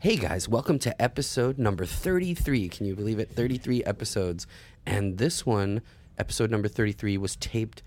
[0.00, 2.68] Hey guys, welcome to episode number 33.
[2.68, 3.30] Can you believe it?
[3.32, 4.46] 33 episodes.
[4.86, 5.82] And this one,
[6.18, 7.82] episode number 33, was taped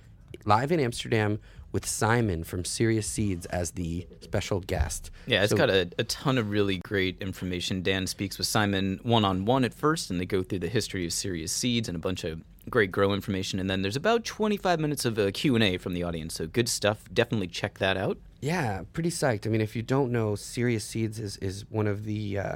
[0.45, 1.39] live in Amsterdam
[1.71, 5.09] with Simon from Serious Seeds as the special guest.
[5.25, 7.81] Yeah, it's So- got a, a ton of really great information.
[7.81, 11.05] Dan speaks with Simon one on one at first, and they go through the history
[11.05, 13.57] of Serious Seeds and a bunch of great grow information.
[13.59, 17.05] And then there's about 25 minutes of uh, Q&A from the audience, so good stuff.
[17.13, 18.17] Definitely check that out.
[18.41, 19.45] Yeah, pretty psyched.
[19.45, 22.55] I mean, if you don't know, Serious Seeds is, is one of the uh,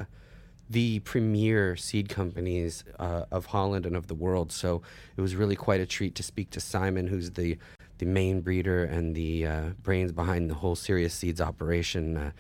[0.68, 4.52] the premier seed companies uh, of Holland and of the world.
[4.52, 4.82] So
[5.16, 7.60] it was really quite a treat to speak to Simon, who's the
[8.00, 12.32] the main breeder and the uh, brains behind the whole Serious Seeds operation, uh,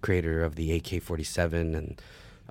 [0.00, 2.02] creator of the AK-47 and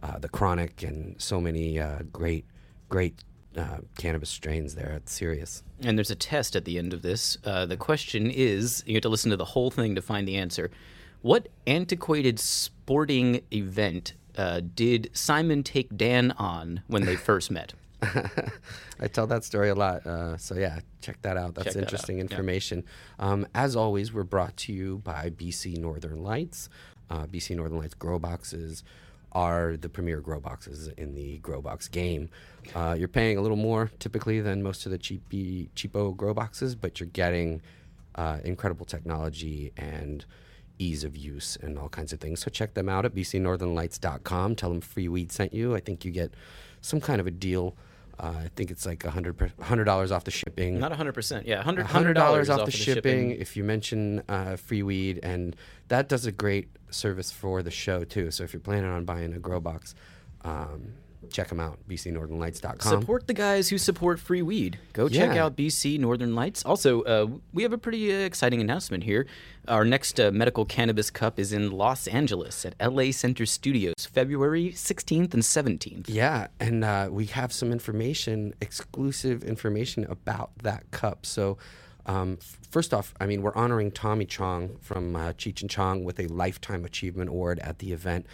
[0.03, 2.45] uh, the Chronic, and so many uh, great
[2.89, 3.23] great
[3.57, 5.63] uh, cannabis strains there at Serious.
[5.81, 7.37] And there's a test at the end of this.
[7.43, 10.35] Uh, the question is you have to listen to the whole thing to find the
[10.35, 10.71] answer.
[11.21, 17.73] What antiquated sporting event uh, did Simon take Dan on when they first met?
[18.99, 20.05] I tell that story a lot.
[20.05, 21.55] Uh, so yeah, check that out.
[21.55, 22.23] That's that out, interesting yeah.
[22.23, 22.83] information.
[23.19, 26.69] Um, as always, we're brought to you by BC Northern Lights.
[27.09, 28.83] Uh, BC Northern Lights grow boxes
[29.31, 32.29] are the premier grow boxes in the grow box game.
[32.75, 36.75] Uh, you're paying a little more typically than most of the cheapy, cheapo grow boxes,
[36.75, 37.61] but you're getting
[38.15, 40.25] uh, incredible technology and
[40.79, 42.41] ease of use and all kinds of things.
[42.41, 44.55] So check them out at bcnorthernlights.com.
[44.55, 45.75] Tell them Free Weed sent you.
[45.75, 46.33] I think you get
[46.81, 47.75] some kind of a deal.
[48.19, 50.79] Uh, I think it's like a hundred per- hundred dollars off the shipping.
[50.79, 51.43] Not 100%.
[51.45, 55.55] Yeah, $100, hundred dollars off, of the shipping, if you mention uh, free weed, and
[55.87, 58.29] that does a great service for the show too.
[58.29, 59.95] So if you're planning on buying a grow box,
[60.43, 60.93] um,
[61.29, 61.79] check them out.
[61.89, 62.79] bcnorthernlights.com.
[63.01, 64.79] Support the guys who support free weed.
[64.93, 66.63] Go check out BC Northern Lights.
[66.65, 69.25] Also, uh, we have a pretty uh, exciting announcement here.
[69.67, 74.71] Our next uh, Medical Cannabis Cup is in Los Angeles at LA Center Studios, February
[74.71, 76.05] 16th and 17th.
[76.07, 81.25] Yeah, and uh, we have some information, exclusive information about that cup.
[81.25, 81.57] So,
[82.05, 86.03] um, f- first off, I mean, we're honoring Tommy Chong from uh, Cheech and Chong
[86.03, 88.25] with a Lifetime Achievement Award at the event.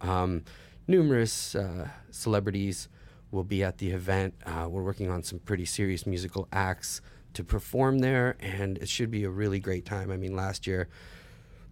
[0.00, 0.44] Um,
[0.86, 2.88] numerous uh, celebrities
[3.30, 4.34] will be at the event.
[4.44, 7.00] Uh, we're working on some pretty serious musical acts
[7.34, 10.10] to perform there, and it should be a really great time.
[10.10, 10.88] I mean, last year,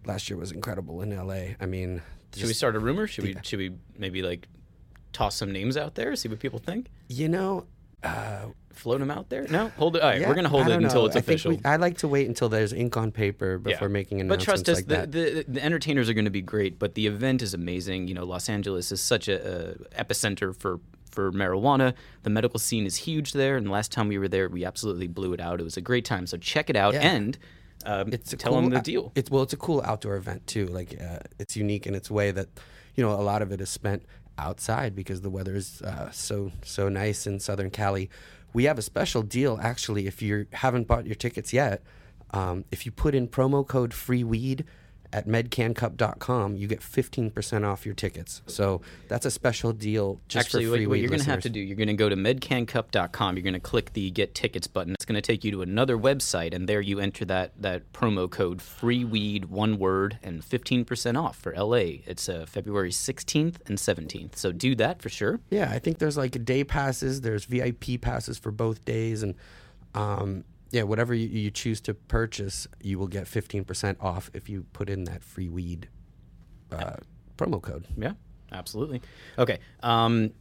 [0.05, 1.55] last year was incredible in LA.
[1.59, 2.01] I mean,
[2.35, 3.07] Should we start a rumor?
[3.07, 4.47] Should we should we maybe like
[5.13, 6.87] toss some names out there, see what people think?
[7.07, 7.65] you know.
[8.03, 9.47] Uh, Float them out there?
[9.49, 10.01] No, hold it.
[10.01, 11.05] All right, Yeah, we're gonna hold it until know.
[11.07, 11.51] it's I official.
[11.51, 14.69] we- I like to wait until there's ink on paper before making But announcements trust
[14.69, 16.77] us, like the, the the entertainers are going to be great.
[16.77, 18.07] But the event is amazing.
[18.07, 20.79] You know, Los Angeles is such a, a epicenter for
[21.11, 21.93] for marijuana.
[22.23, 25.07] The medical scene is huge there, and the last time we were there, we absolutely
[25.07, 25.61] blew it out.
[25.61, 26.27] It was a great time.
[26.27, 27.01] So check it out Yeah.
[27.13, 27.37] and
[27.85, 29.11] um, it's a tell cool, them the deal.
[29.15, 30.65] It's well, it's a cool outdoor event too.
[30.65, 32.49] Like uh, it's unique in its way that
[32.95, 34.03] you know a lot of it is spent
[34.37, 38.09] outside because the weather is uh, so so nice in Southern Cali.
[38.55, 40.07] We have a special deal actually.
[40.07, 41.83] If you haven't bought your tickets yet,
[42.31, 44.63] um, if you put in promo code free weed
[45.13, 48.41] at medcancup.com, you get 15% off your tickets.
[48.47, 51.29] So that's a special deal just Actually, for what, free what weed you're going to
[51.29, 53.35] have to do, you're going to go to medcancup.com.
[53.35, 54.93] You're going to click the Get Tickets button.
[54.93, 58.29] It's going to take you to another website, and there you enter that that promo
[58.29, 62.01] code Free Weed, one word, and 15% off for LA.
[62.05, 64.35] It's uh, February 16th and 17th.
[64.35, 65.39] So do that for sure.
[65.49, 67.21] Yeah, I think there's like day passes.
[67.21, 69.35] There's VIP passes for both days, and
[69.93, 74.65] um, yeah, whatever you, you choose to purchase, you will get 15% off if you
[74.73, 75.87] put in that free weed
[76.71, 76.95] uh,
[77.37, 77.85] promo code.
[77.97, 78.13] Yeah,
[78.51, 79.01] absolutely.
[79.37, 79.59] Okay.
[79.83, 80.31] Um,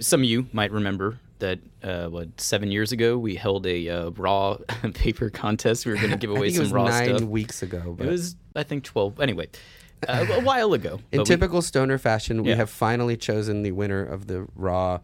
[0.00, 4.10] some of you might remember that uh, what seven years ago we held a uh,
[4.10, 4.56] raw
[4.94, 5.84] paper contest.
[5.86, 7.28] We were going to give away some was raw nine stuff.
[7.28, 7.94] weeks ago.
[7.98, 9.18] But It was, I think, twelve.
[9.18, 9.48] Anyway,
[10.06, 11.00] uh, a while ago.
[11.10, 12.56] in But we- typical stoner fashion, we Yeah.
[12.56, 15.00] have finally chosen the winner of the raw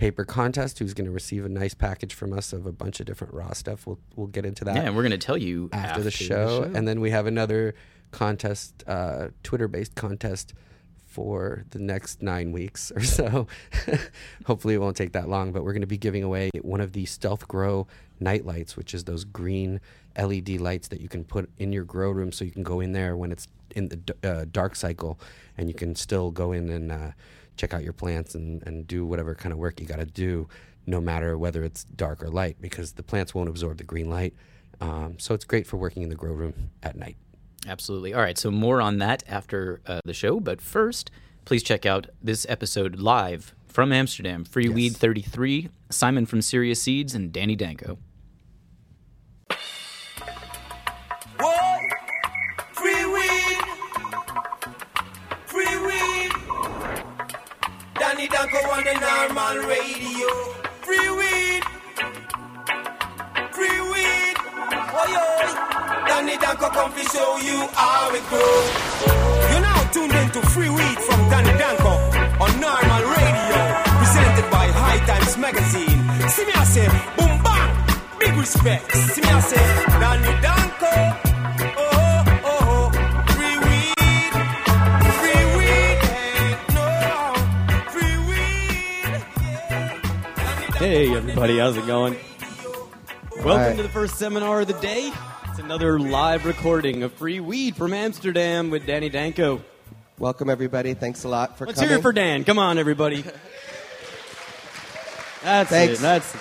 [0.00, 3.06] paper contest, who's going to receive a nice package from us of a bunch of
[3.06, 3.86] different raw stuff.
[3.86, 4.74] We'll we'll get into that.
[4.74, 7.74] yeah, and we're going to tell you after, the, show, and then we have another
[8.10, 10.54] contest, uh, Twitter-based contest
[11.06, 13.46] for the next nine weeks or so.
[14.46, 15.52] Hopefully, it won't take that long.
[15.52, 17.86] But we're going to be giving away one of the Stealth Grow
[18.18, 19.80] night lights, which is those green
[20.18, 22.92] LED lights that you can put in your grow room, so you can go in
[22.92, 25.20] there when it's in the d- uh, dark cycle,
[25.58, 27.10] and you can still go in and uh,
[27.60, 30.48] check out your plants and, and do whatever kind of work you got to do,
[30.86, 34.34] no matter whether it's dark or light, because the plants won't absorb the green light.
[34.80, 37.16] Um, so it's great for working in the grow room at night.
[37.66, 38.14] Absolutely.
[38.14, 38.38] All right.
[38.38, 40.40] So more on that after uh, the show.
[40.40, 41.10] But first,
[41.44, 44.44] please check out this episode live from Amsterdam.
[44.44, 44.74] Free Yes.
[44.74, 47.98] Weed 33, Simon from Serious Seeds, and Danny Danko.
[58.80, 60.28] On the normal radio.
[60.86, 61.62] Free weed.
[63.52, 64.36] Free weed.
[65.00, 65.48] Oi, oi.
[66.08, 68.68] Danny Danko come to show you how it grows.
[69.50, 71.94] You're now tuned into Free Weed from Danny Danko
[72.44, 73.58] on normal radio.
[74.00, 76.00] Presented by High Times Magazine.
[76.28, 77.70] See me I say, boom bang.
[78.18, 78.92] Big respect.
[78.92, 79.64] See me I say,
[80.00, 81.29] Danny Danko.
[90.80, 92.16] Hey, everybody, how's it going?
[93.44, 93.76] Welcome Hi.
[93.76, 95.12] to the first seminar of the day.
[95.44, 99.62] It's another live recording of Free Weed from Amsterdam with Danny Danko.
[100.18, 100.94] Welcome, everybody.
[100.94, 101.90] Thanks a lot for Let's coming.
[101.90, 102.44] hear it for Dan.
[102.44, 103.22] Come on, everybody.
[105.42, 105.98] That's Thanks.
[105.98, 106.00] it.
[106.00, 106.32] That's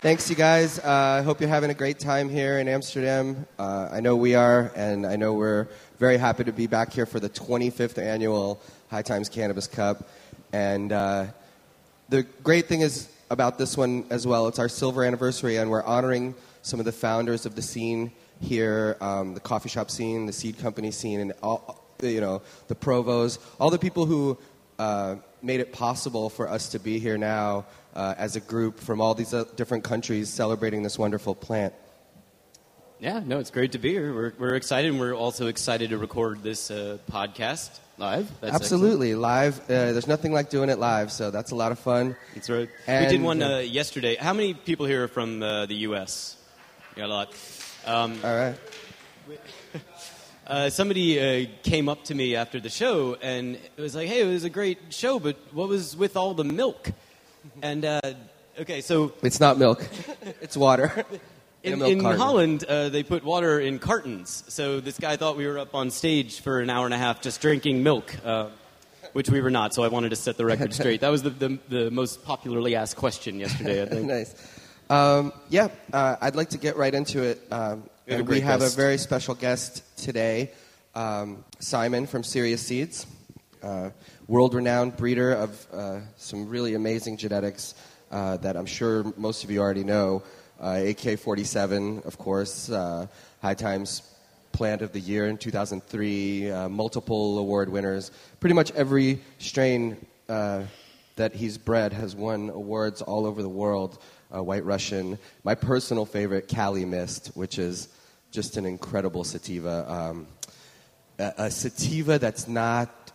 [0.00, 0.78] Thanks, you guys.
[0.78, 3.44] Uh, I hope you're having a great time here in Amsterdam.
[3.58, 5.68] Uh, I know we are, and I know we're
[5.98, 10.08] very happy to be back here for the 25th annual High Times Cannabis Cup.
[10.54, 11.26] And uh,
[12.08, 15.82] the great thing is about this one as well, it's our silver anniversary, and we're
[15.82, 20.32] honoring some of the founders of the scene here, um, the coffee shop scene, the
[20.32, 24.38] seed company scene, and all, you know, the provos, all the people who
[24.78, 27.64] uh, made it possible for us to be here now
[27.94, 31.72] uh, as a group from all these uh, different countries celebrating this wonderful plant.
[33.00, 33.22] yeah.
[33.24, 34.12] No, it's great to be here.
[34.12, 38.30] We're, we're excited, and we're also excited to record this uh, podcast live.
[38.40, 39.58] That's Absolutely, live.
[39.60, 42.16] Uh, there's nothing like doing it live, so that's a lot of fun.
[42.34, 42.68] That's right.
[42.86, 44.16] And, we did one uh, uh, yesterday.
[44.16, 46.36] How many people here are from uh, the U.S.?
[46.96, 47.34] Yeah, a lot.
[47.84, 48.56] Um, All right.
[50.46, 54.20] Uh, somebody uh, came up to me after the show and it was like, "Hey,
[54.20, 56.92] it was a great show, but what was with all the milk?"
[57.62, 58.00] And uh,
[58.56, 59.84] okay, so It's not milk,
[60.40, 61.04] it's water.
[61.66, 62.00] in, in.
[62.00, 64.44] Holland, uh, they put water in cartons.
[64.48, 67.20] So this guy thought we were up on stage for an hour and a half
[67.20, 68.48] just drinking milk, uh,
[69.12, 69.74] which we were not.
[69.74, 71.00] So I wanted to set the record straight.
[71.00, 73.82] That was the, the, the most popularly asked question yesterday.
[73.82, 74.06] I think.
[74.06, 74.34] nice.
[74.88, 77.42] Um, yeah, uh, I'd like to get right into it.
[77.50, 80.52] Um, We have we have a very special guest today,
[80.94, 83.04] um, Simon from Serious Seeds,
[83.64, 83.90] uh,
[84.28, 87.74] world-renowned breeder of uh, some really amazing genetics
[88.12, 90.22] uh, that I'm sure most of you already know.
[90.60, 93.06] Uh, AK-47, of course, uh,
[93.42, 94.02] High Times
[94.52, 98.10] Plant of the Year in 2003, uh, multiple award winners.
[98.40, 99.96] Pretty much every strain
[101.16, 103.98] that he's bred has won awards all over the world.
[104.34, 107.88] Uh, White Russian, my personal favorite, Kali Mist, which is
[108.30, 109.90] just an incredible sativa.
[109.90, 110.26] Um,
[111.18, 113.05] a, a sativa that's not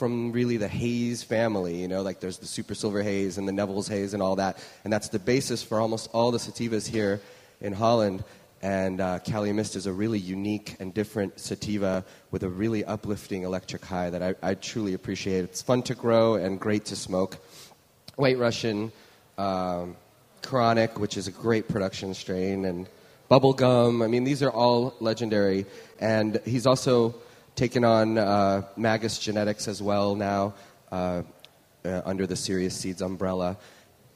[0.00, 3.52] from really the Haze family, you know, like there's the super silver haze and the
[3.52, 7.20] Neville's haze and all that, and that's the basis for almost all the sativas here
[7.60, 8.24] in Holland.
[8.62, 13.42] And uh, Kali Mist is a really unique and different sativa with a really uplifting
[13.42, 15.44] electric high that I, I truly appreciate.
[15.44, 17.36] It's fun to grow and great to smoke.
[18.16, 18.92] White Russian,
[19.36, 19.96] um,
[20.42, 22.88] Chronic, which is a great production strain, and
[23.30, 24.02] Bubblegum.
[24.02, 25.66] I mean, these are all legendary.
[26.00, 27.16] And he's also
[27.54, 30.54] taken on uh, Magus Genetics as well now
[30.90, 31.22] uh,
[31.84, 33.56] uh, under the Serious Seeds umbrella.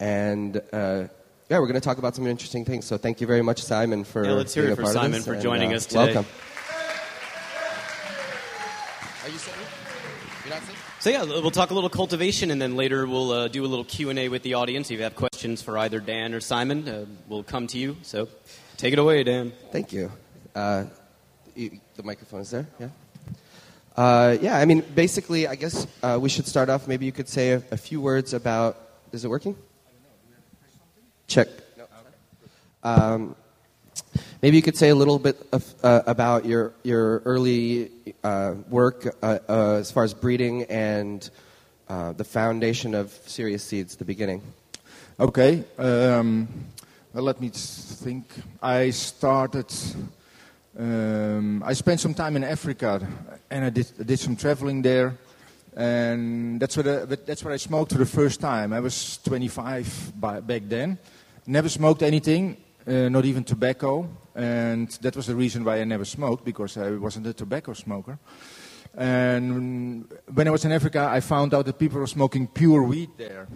[0.01, 1.09] And uh,
[1.49, 2.85] yeah, we're going to talk about some interesting things.
[2.85, 4.97] So thank you very much, Simon, for Yeah, let's hear being it a for part
[4.97, 6.15] of Simon this, for and, joining uh, us today.
[6.15, 6.27] Welcome.
[9.23, 9.61] Are you sitting?
[10.45, 10.77] You're not sitting?
[11.01, 13.85] So yeah, we'll talk a little cultivation, and then later we'll uh, do a little
[13.85, 14.91] Q and A with the audience.
[14.91, 17.99] If you have questions for either Dan or Simon, uh, we'll come to you.
[18.00, 18.29] So
[18.79, 19.53] take it away, Dan.
[19.71, 20.11] Thank you.
[20.55, 20.85] Uh,
[21.55, 21.79] you.
[21.97, 22.88] The microphone is there, yeah?
[23.97, 26.89] Uh, yeah, I mean, basically, I guess uh, we should start off.
[26.89, 28.77] Maybe you could say a, a few words about.
[29.13, 29.57] Is it working?
[31.29, 31.49] Check.
[32.83, 33.37] Um,
[34.43, 37.93] maybe you could say a little bit of, uh, about your your early
[38.25, 41.31] uh, work uh, uh, as far as breeding and
[42.17, 44.43] the foundation of Serious Seeds, the beginning.
[45.21, 45.63] Okay.
[45.79, 46.49] Um,
[47.13, 48.27] well, let me think.
[48.61, 49.73] I started.
[50.76, 53.07] Um, I spent some time in Africa,
[53.49, 55.16] and I did, I did some traveling there,
[55.76, 58.73] and that's what I, that's what I smoked for the first time.
[58.73, 60.99] I was 25 by, back then,
[61.47, 62.57] never smoked anything,
[62.88, 66.90] uh, not even tobacco, and that was the reason why I never smoked because I
[66.90, 68.19] wasn't a tobacco smoker.
[68.97, 73.11] And when I was in Africa, I found out that people were smoking pure weed
[73.16, 73.49] there.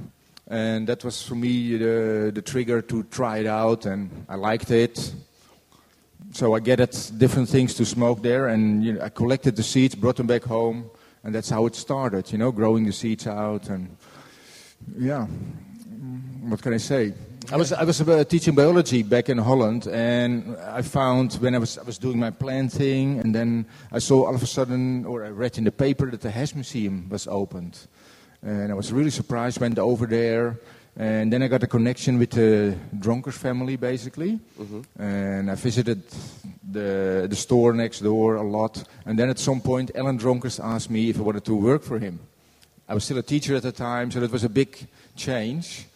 [0.47, 4.71] And that was for me the, the trigger to try it out, and I liked
[4.71, 5.15] it.
[6.33, 9.95] So I gathered different things to smoke there, and you know, I collected the seeds,
[9.95, 10.91] brought them back home,
[11.25, 13.71] and that's how it started, you know, growing the seeds out.
[13.71, 13.97] And
[14.97, 17.15] yeah, what can I say?
[17.51, 21.59] I was, I was uh, teaching biology back in Holland, and I found when I
[21.59, 25.25] was, I was doing my planting, and then I saw all of a sudden, or
[25.25, 27.79] I read in the paper that the Hash Museum was opened.
[28.43, 30.59] And I was really surprised, went over there.
[30.99, 34.41] And then I got a connection with the Dronkers family, basically.
[34.61, 35.01] Mm-hmm.
[35.01, 36.03] And I visited
[36.73, 38.83] the, the store next door a lot.
[39.07, 42.01] And then at some point, Alan Dronkers asked me if I wanted to work for
[42.01, 42.19] him.
[42.89, 45.87] I was still a teacher at the time, so that was a big change.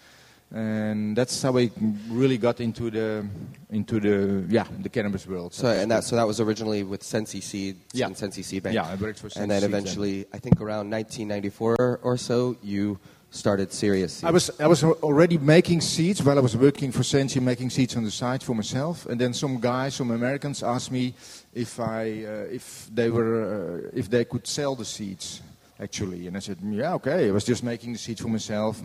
[0.54, 1.70] And that's how I
[2.08, 3.26] really got into the
[3.70, 5.54] into the yeah the cannabis world.
[5.54, 8.08] So and that so that was originally with Sensi Seeds Yeah.
[8.08, 8.74] and Sensi Seed Bank.
[8.74, 12.98] Yeah, I worked for And then eventually, I think around 1994 or so, you
[13.32, 14.24] started Serious Seeds.
[14.24, 17.96] I was I was already making seeds while I was working for Sensi, making seeds
[17.96, 19.06] on the side for myself.
[19.06, 21.14] And then some guys, some Americans, asked me
[21.54, 25.42] if I uh, if they were uh, if they could sell the seeds
[25.80, 26.28] actually.
[26.28, 27.28] And I said, yeah, okay.
[27.28, 28.80] I was just making the seeds for myself,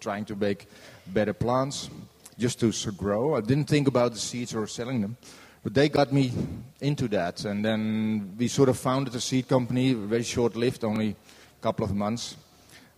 [0.00, 0.66] trying to make
[1.06, 1.88] better plants,
[2.38, 3.36] just to grow.
[3.36, 5.16] I didn't think about the seeds or selling them.
[5.64, 6.32] But they got me
[6.80, 11.62] into that, and then we sort of founded a seed company, very short-lived, only a
[11.62, 12.36] couple of months.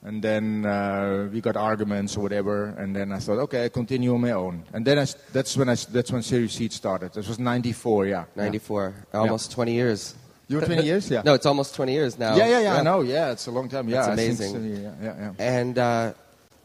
[0.04, 4.12] And then uh, we got arguments or whatever, and then I thought, okay, I continue
[4.12, 4.62] on my own.
[4.75, 7.14] And then I that's when I that's when Serious Seed started.
[7.14, 8.25] This was '94, yeah.
[8.37, 10.14] 94, almost 20 years.
[10.49, 11.23] You were 20 years, yeah.
[11.25, 12.37] No, it's almost 20 years now.
[12.37, 13.00] yeah, yeah, yeah, I know.
[13.00, 13.88] Yeah, it's a long time.
[13.88, 14.76] Yeah, That's amazing.
[14.76, 15.32] yeah, yeah, yeah.
[15.38, 16.12] And uh,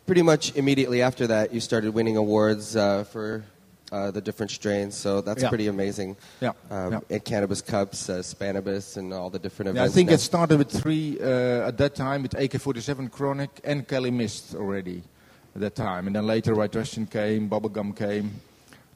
[0.05, 3.45] pretty much immediately after that, you started winning awards uh, for
[3.91, 4.95] uh, the different strains.
[4.95, 5.49] So that's Yeah.
[5.49, 6.15] pretty amazing.
[6.41, 6.99] Yeah, Um, yeah.
[7.15, 10.15] And Cannabis Cups, uh, Spannabis, and all the different Yeah, I think now.
[10.15, 15.03] it started with three uh, at that time with AK-47 Chronic and Kali Mist already
[15.55, 18.31] at that time, and then later White Russian came, Bubblegum came,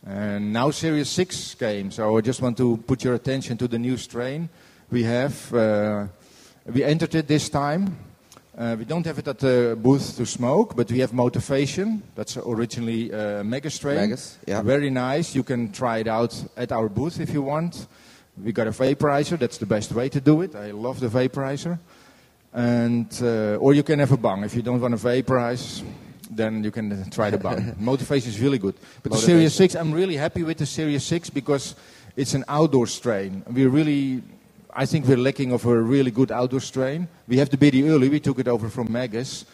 [0.05, 1.89] and now Serious Six came.
[1.91, 4.49] So I just want to put your attention to the new strain
[4.91, 5.51] we have.
[5.53, 6.05] Uh,
[6.71, 7.97] we entered it this time.
[8.55, 12.03] Uh, we don't have it at the booth to smoke, but we have Motivation.
[12.13, 13.95] That's originally uh, Magus strain.
[13.95, 14.61] Magus, yeah.
[14.61, 15.33] Very nice.
[15.33, 17.87] You can try it out at our booth if you want.
[18.43, 19.39] We got a vaporizer.
[19.39, 20.55] That's the best way to do it.
[20.55, 21.79] I love the vaporizer.
[22.53, 24.43] And uh, or you can have a bong.
[24.43, 25.83] If you don't want to vaporize,
[26.29, 27.75] then you can try the bong.
[27.79, 28.75] Motivation is really good.
[29.01, 31.75] But the Serious Six, I'm really happy with the Serious Six because
[32.15, 33.43] it's an outdoor strain.
[33.51, 34.21] We really,
[34.75, 37.07] I think we're lacking of a really good outdoor strain.
[37.27, 38.09] We have the Biddy early.
[38.09, 39.45] We took it over from Magus.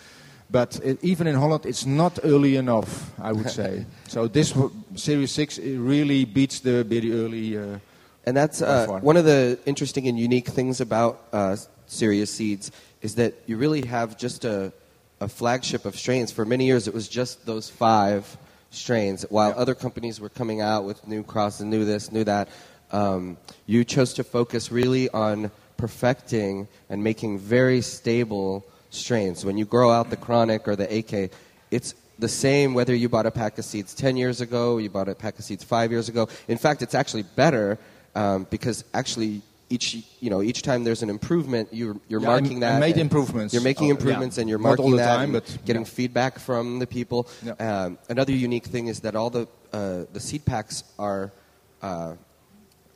[0.51, 3.85] But it, even in Holland, it's not early enough, I would say.
[4.07, 4.53] so this
[4.95, 7.57] Serious 6 it really beats the Biddy early.
[7.57, 7.79] Uh,
[8.25, 11.55] And that's uh, one of the interesting and unique things about uh,
[11.87, 12.71] Serious Seeds
[13.01, 14.71] is that you really have just a,
[15.19, 16.31] a flagship of strains.
[16.31, 18.37] For many years, it was just those five
[18.71, 22.49] strains, while other companies were coming out with new cross and new this, new that.
[22.91, 29.45] Um, you chose to focus really on perfecting and making very stable strains.
[29.45, 31.31] When you grow out the chronic or the AK,
[31.71, 35.07] it's the same whether you bought a pack of seeds 10 years ago, you bought
[35.07, 36.27] a pack of seeds five years ago.
[36.47, 37.77] In fact, it's actually better
[38.15, 42.39] um, because actually each, you know, each time there's an improvement, you're, you're Yeah, I-
[42.41, 42.79] marking I that.
[42.79, 43.53] made improvements.
[43.53, 44.41] You're making Oh, improvements yeah.
[44.41, 45.87] and you're Not marking all the that time, but, getting yeah.
[45.87, 47.27] feedback from the people.
[47.59, 51.31] Um, another unique thing is that all the, uh, the seed packs are
[51.83, 52.15] uh,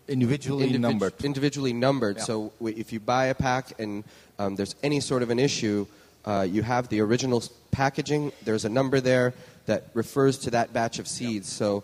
[0.08, 1.14] individually individ- numbered.
[1.24, 2.18] Individually numbered.
[2.18, 2.24] Yeah.
[2.24, 4.04] So w- if you buy a pack and
[4.40, 5.86] um, there's any sort of an issue,
[6.26, 8.32] uh, you have the original packaging.
[8.44, 9.34] There's a number there
[9.66, 11.50] that refers to that batch of seeds.
[11.50, 11.84] So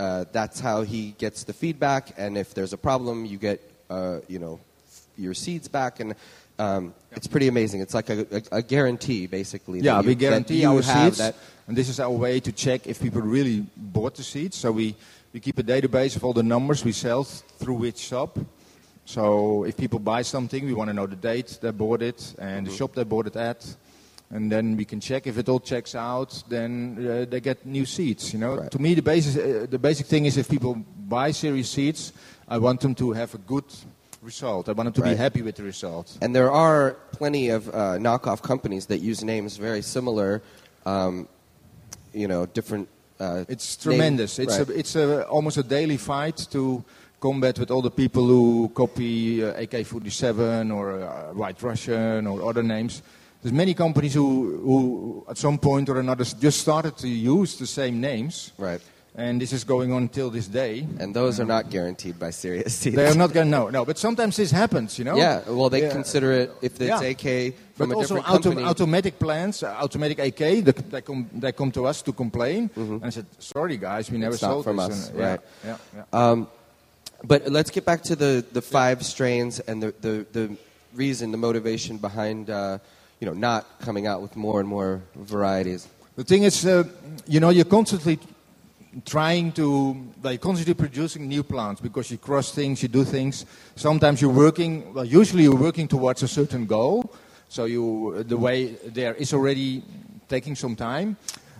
[0.00, 2.12] uh, that's how he gets the feedback.
[2.16, 3.60] And if there's a problem, you get
[3.90, 6.00] uh, you know f- your seeds back.
[6.00, 6.14] And
[6.58, 7.80] um, it's pretty amazing.
[7.80, 9.80] It's like a, a, a guarantee, basically.
[9.80, 11.36] Yeah, you, we guarantee our seeds, That,
[11.68, 14.56] and this is our way to check if people really bought the seeds.
[14.56, 14.96] So we,
[15.32, 18.38] we keep a database of all the numbers we sell through which shop.
[19.04, 22.66] So if people buy something, we want to know the date they bought it and
[22.66, 23.64] the shop they bought it at,
[24.30, 26.42] and then we can check if it all checks out.
[26.48, 28.32] Then uh, they get new seeds.
[28.32, 28.70] You know, Right.
[28.70, 30.74] to me the basis, uh, the basic thing is if people
[31.08, 32.12] buy Serious Seeds,
[32.48, 33.64] I want them to have a good
[34.20, 34.68] result.
[34.68, 35.10] I want them to Right.
[35.12, 36.18] be happy with the result.
[36.20, 40.42] And there are plenty of uh, knockoff companies that use names very similar,
[40.84, 41.28] um,
[42.12, 42.88] you know, different.
[43.20, 44.38] Uh, It's tremendous.
[44.38, 44.68] It's right.
[44.68, 46.84] a, it's a, almost a daily fight to
[47.20, 52.62] combat with all the people who copy uh, AK-47 or uh, White Russian or other
[52.62, 53.02] names.
[53.42, 57.66] There's many companies who, who, at some point or another, just started to use the
[57.66, 58.80] same names, right.
[59.16, 60.86] And this is going on till this day.
[61.00, 62.96] And those are not guaranteed by Serious Seeds.
[62.96, 63.68] They are not going to know.
[63.68, 65.16] No, but sometimes this happens, you know.
[65.16, 65.90] Yeah, well, they Yeah.
[65.92, 67.02] consider it if it's Yeah.
[67.02, 68.66] AK from But a also different auto- company.
[68.68, 72.68] automatic plants, uh, automatic AK, they, they, come, they come to us to complain.
[72.70, 72.94] Mm-hmm.
[72.94, 74.88] And I said, sorry guys, we never It's not sold from this.
[74.90, 75.40] us, And, yeah, right.
[75.64, 76.02] Yeah, yeah.
[76.30, 76.48] Um,
[77.24, 80.56] but let's get back to the, the five strains and the, the, the
[80.94, 82.78] reason, the motivation behind, uh,
[83.20, 85.88] you know, not coming out with more and more varieties.
[86.14, 86.84] The thing is, uh,
[87.26, 88.18] you know, you're constantly
[89.04, 93.46] trying to, like, constantly producing new plants because you cross things, you do things.
[93.76, 97.12] Sometimes you're working, well, usually you're working towards a certain goal.
[97.48, 99.82] So you, the way there is already
[100.28, 101.16] taking some time.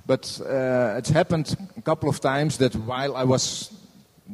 [0.07, 3.73] But uh, it's happened a couple of times that while I was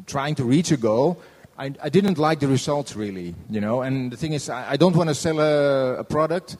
[0.06, 1.20] trying to reach a goal,
[1.58, 3.82] I, I didn't like the results really, you know.
[3.82, 6.56] And the thing is, I, I don't want to sell a, a product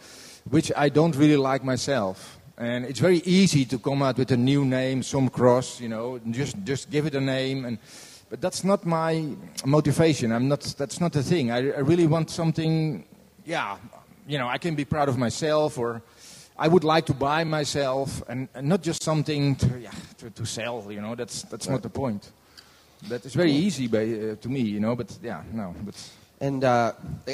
[0.50, 2.38] which I don't really like myself.
[2.56, 6.20] And it's very easy to come out with a new name, some cross, you know,
[6.30, 7.64] just just give it a name.
[7.64, 7.78] And
[8.30, 9.34] but that's not my
[9.64, 10.32] motivation.
[10.32, 10.61] I'm not.
[10.78, 11.50] That's not the thing.
[11.50, 13.04] I, I really want something.
[13.44, 13.76] Yeah,
[14.26, 16.02] you know, I can be proud of myself, or
[16.56, 20.46] I would like to buy myself, and, and not just something to yeah to, to
[20.46, 20.90] sell.
[20.90, 22.30] You know, that's that's not the point.
[23.08, 24.96] That is very easy by, uh, to me, you know.
[24.96, 25.75] But yeah, no.
[25.84, 25.94] But
[26.40, 26.92] And uh,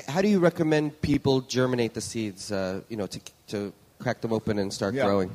[0.08, 2.52] how do you recommend people germinate the seeds?
[2.52, 5.04] Uh, you know, to to crack them open and start Yeah.
[5.06, 5.30] growing.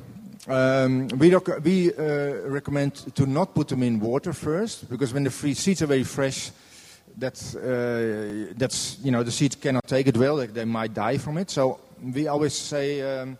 [0.48, 5.30] Um, we we uh, recommend to not put them in water first because when the
[5.30, 6.52] free seeds are very fresh,
[7.18, 11.18] that's uh, that's you know the seeds cannot take it well; they, they might die
[11.18, 11.50] from it.
[11.50, 11.78] So
[12.14, 13.38] we always say um,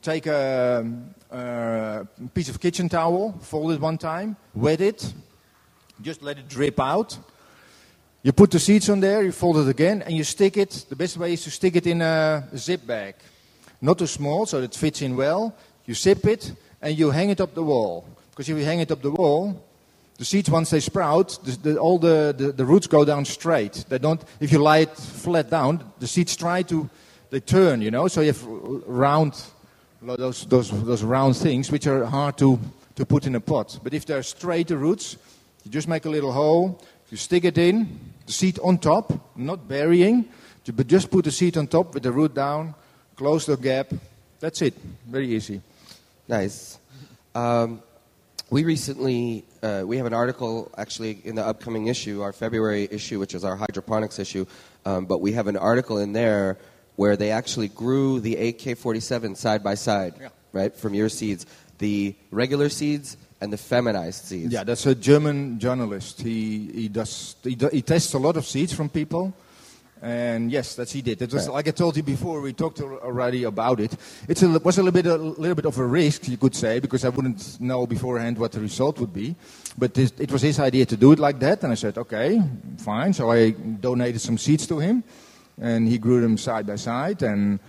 [0.00, 0.86] take a,
[1.30, 5.12] a piece of kitchen towel, fold it one time, wet it,
[6.00, 7.18] just let it drip out.
[8.22, 10.86] You put the seeds on there, you fold it again, and you stick it.
[10.88, 13.14] The best way is to stick it in a zip bag
[13.82, 15.54] not too small so it fits in well.
[15.84, 18.06] You zip it and you hang it up the wall.
[18.30, 19.62] Because if you hang it up the wall,
[20.16, 23.84] the seeds once they sprout, the, the, all the, the, the roots go down straight.
[23.88, 24.22] They don't.
[24.40, 26.88] If you lie it flat down, the seeds try to,
[27.30, 27.82] they turn.
[27.82, 28.44] You know, so you have
[28.86, 29.34] round,
[30.00, 32.58] those those those round things which are hard to
[32.94, 33.80] to put in a pot.
[33.82, 35.16] But if they're straight the roots,
[35.64, 36.80] you just make a little hole.
[37.10, 40.28] You stick it in, the seed on top, not burying,
[40.72, 42.74] but just put the seed on top with the root down
[43.16, 43.92] close the gap.
[44.40, 44.74] That's it.
[45.06, 45.60] Very easy.
[46.28, 46.78] Nice.
[47.34, 47.82] Um,
[48.50, 53.18] we recently uh, we have an article actually in the upcoming issue, our February issue,
[53.18, 54.44] which is our hydroponics issue.
[54.84, 56.58] Um, but we have an article in there
[56.96, 60.28] where they actually grew the AK-47 side by side, Yeah.
[60.52, 61.46] right, from your seeds,
[61.78, 64.52] the regular seeds and the feminized seeds.
[64.52, 66.20] Yeah, that's a German journalist.
[66.20, 69.32] He he does he, do, he tests a lot of seeds from people.
[70.02, 71.22] And yes, that's he did.
[71.22, 72.40] It was like I told you before.
[72.40, 73.92] We talked already about it.
[74.28, 77.04] It was a little bit a little bit of a risk, you could say, because
[77.04, 79.36] I wouldn't know beforehand what the result would be.
[79.78, 82.42] But this, it was his idea to do it like that, and I said, okay,
[82.78, 83.12] fine.
[83.12, 85.04] So I donated some seeds to him,
[85.60, 87.22] and he grew them side by side.
[87.22, 87.60] And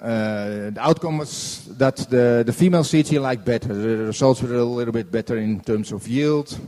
[0.00, 3.74] uh, the outcome was that the, the female seeds he liked better.
[3.74, 6.58] The results were a little bit better in terms of yield,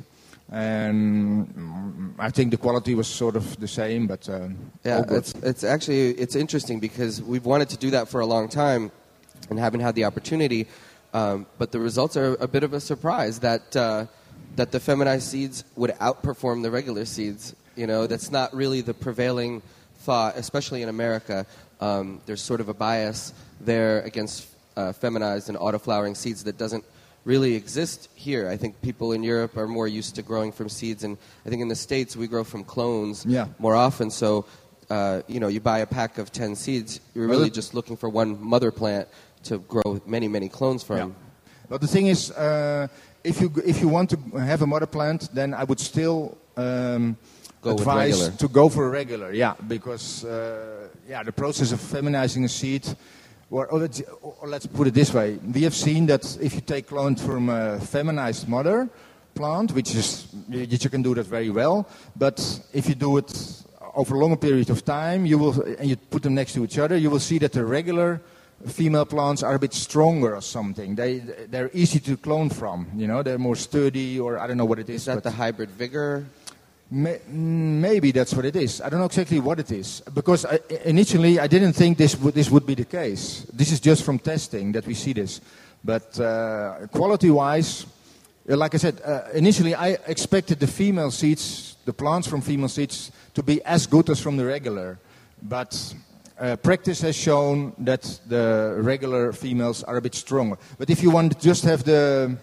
[0.51, 4.07] and mm, I think the quality was sort of the same.
[4.07, 8.21] But um, Yeah, it's it's actually it's interesting because we've wanted to do that for
[8.21, 8.91] a long time,
[9.51, 10.67] and haven't had the opportunity.
[11.15, 14.07] Um, but the results are a bit of a surprise that uh,
[14.57, 17.55] that the feminized seeds would outperform the regular seeds.
[17.77, 19.63] You know, that's not really the prevailing
[19.99, 21.47] thought, especially in America.
[21.81, 26.85] Um, there's sort of a bias there against uh, feminized and autoflowering seeds that doesn't
[27.29, 28.49] really exist here.
[28.49, 31.61] I think people in Europe are more used to growing from seeds, and I think
[31.61, 33.49] in the states we grow from clones Yeah.
[33.59, 34.11] more often.
[34.11, 34.47] So,
[34.89, 38.09] uh, you know, you buy a pack of 10 seeds, you're really just looking for
[38.09, 39.09] one mother plant
[39.45, 40.97] to grow many, many clones from.
[40.97, 41.09] Yeah.
[41.69, 42.89] But the thing is, uh,
[43.23, 47.17] if you if you want to have a mother plant, then I would still um,
[47.61, 49.33] Go advise to go for a regular.
[49.35, 52.85] Yeah, because uh, yeah, the process of feminizing a seed.
[53.51, 56.61] Or, or, let's, or let's put it this way: we have seen that if you
[56.61, 58.89] take clones from a feminized mother
[59.35, 62.39] plant, which is you, you can do that very well, but
[62.75, 63.63] if you do it
[63.95, 66.79] over a longer period of time, you will and you put them next to each
[66.79, 68.21] other, you will see that the regular
[68.67, 70.95] female plants are a bit stronger or something.
[70.95, 72.89] They they're easy to clone from.
[72.97, 75.03] You know, they're more sturdy, or I don't know what it is.
[75.03, 76.27] Is that the hybrid vigor?
[76.91, 78.81] May, maybe that's what it is.
[78.81, 82.35] I don't know exactly what it is because I, initially I didn't think this would
[82.35, 83.47] this would be the case.
[83.53, 85.41] This is just from testing that we see this,
[85.85, 87.87] but uh, quality-wise.
[88.51, 92.69] uh, Like I said, uh, initially I expected the female seeds, the plants from female
[92.69, 94.99] seeds, to be as good as from the regular.
[95.43, 95.95] But
[96.41, 100.57] uh, practice has shown that the regular females are a bit stronger.
[100.79, 102.37] But if you want to just have the,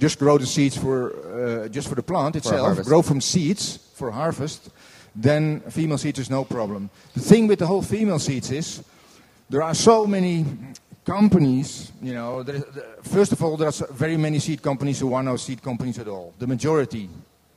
[0.00, 1.12] just grow the seeds for,
[1.64, 4.70] uh, just for the plant itself, grow from seeds for harvest,
[5.14, 6.88] then female seeds is no problem.
[7.14, 8.82] The thing with the whole female seeds is,
[9.50, 10.44] there are so many
[11.04, 15.12] companies, you know, there, there- first of all, there are very many seed companies who
[15.14, 16.32] are no seed companies at all.
[16.38, 17.08] The majority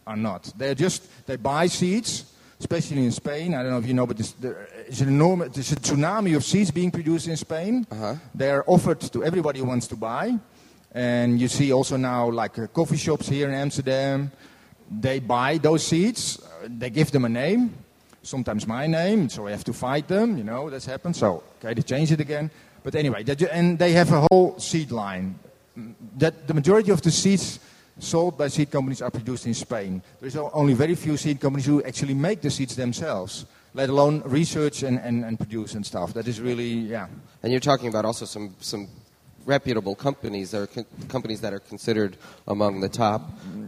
[0.06, 0.51] are not.
[0.58, 2.25] They're just, they buy seeds,
[2.60, 3.53] especially in Spain.
[3.53, 6.36] I don't know if you know, but there's, there is an enormous, there's a tsunami
[6.36, 7.86] of seeds being produced in Spain.
[7.91, 8.15] Uh-huh.
[8.36, 10.38] They are offered to everybody who wants to buy.
[10.93, 14.32] And you see also now like uh, coffee shops here in Amsterdam,
[14.91, 17.73] they buy those seeds, uh, they give them a name,
[18.21, 20.38] sometimes my name, so I have to fight them.
[20.38, 21.15] You know, that's happened.
[21.15, 22.51] So okay, they change it again.
[22.84, 25.39] But anyway, and they have a whole seed line.
[26.17, 27.60] That the majority of the seeds
[27.99, 30.01] sold by seed companies are produced in Spain.
[30.19, 34.84] There's only very few seed companies who actually make the seeds themselves, let alone research
[34.84, 36.13] and, and, and produce and stuff.
[36.13, 37.08] That is really, yeah.
[37.41, 38.88] And you're talking about also some, some
[39.45, 43.21] reputable companies that are co- companies that are considered among the top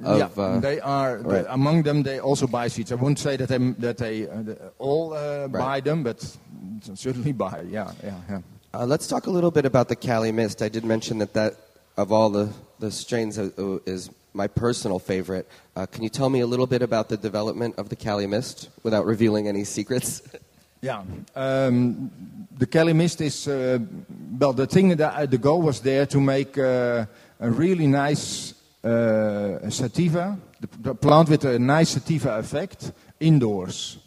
[0.04, 0.18] of.
[0.18, 1.44] yeah, uh, they are right.
[1.44, 2.04] they- among them.
[2.04, 2.92] They also buy seeds.
[2.92, 4.44] I won't say that they that they uh,
[4.80, 6.38] all uh, buy them, but
[6.94, 7.64] certainly buy.
[7.70, 8.42] Yeah, yeah, yeah.
[8.74, 10.62] Uh, let's talk a little bit about the Kali Mist.
[10.62, 11.54] I did mention that that
[11.98, 15.48] of all the, the strains uh, uh, is my personal favorite.
[15.78, 18.70] Uh, can you tell me a little bit about the development of the Kali Mist
[18.84, 20.22] without revealing any secrets?
[20.82, 21.02] Yeah,
[21.36, 22.12] um,
[22.58, 23.80] the Kali Mist is uh,
[24.40, 24.54] well.
[24.54, 27.06] The thing that I, the goal was there to make uh,
[27.40, 33.98] a really nice uh, sativa, the, the plant with a nice sativa effect indoors.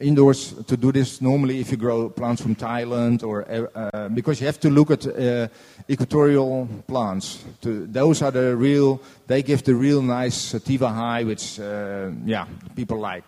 [0.00, 4.40] Indoors to do this normally if you grow plants from Thailand or uh, uh, because
[4.40, 5.48] you have to look at uh,
[5.88, 7.44] equatorial plants.
[7.60, 9.00] To, those are the real.
[9.26, 13.24] They give the real nice sativa high, which uh, yeah people like.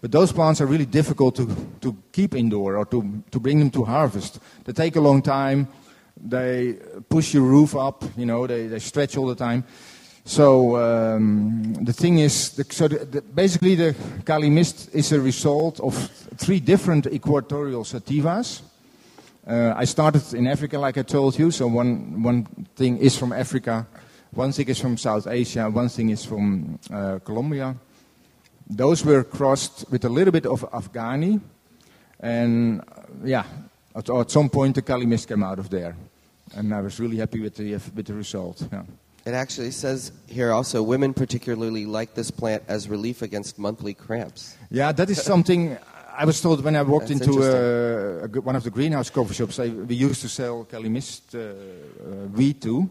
[0.00, 1.46] But those plants are really difficult to,
[1.80, 4.38] to keep indoor or to, to bring them to harvest.
[4.64, 5.66] They take a long time.
[6.16, 9.64] They push your roof up, you know, they, they stretch all the time.
[10.26, 15.20] So um, the thing is, the, so the, the, basically the Kali Mist is a
[15.20, 15.94] result of
[16.36, 18.60] three different equatorial sativas.
[19.46, 21.52] Uh, I started in Africa, like I told you.
[21.52, 23.86] So one, one thing is from Africa,
[24.32, 27.76] one thing is from South Asia, one thing is from uh, Colombia.
[28.68, 31.40] Those were crossed with a little bit of Afghani,
[32.18, 33.44] and uh, yeah,
[33.94, 35.94] at, at some point the Kali Mist came out of there,
[36.56, 38.66] and I was really happy with the with the result.
[38.72, 38.82] Yeah.
[39.26, 44.56] It actually says here also women particularly like this plant as relief against monthly cramps.
[44.70, 45.76] Yeah, that is something
[46.16, 49.34] I was told when I walked That's into a, g- one of the greenhouse coffee
[49.34, 49.58] shops.
[49.58, 51.52] I, we used to sell Kali Mist uh, uh,
[52.36, 52.88] weed too.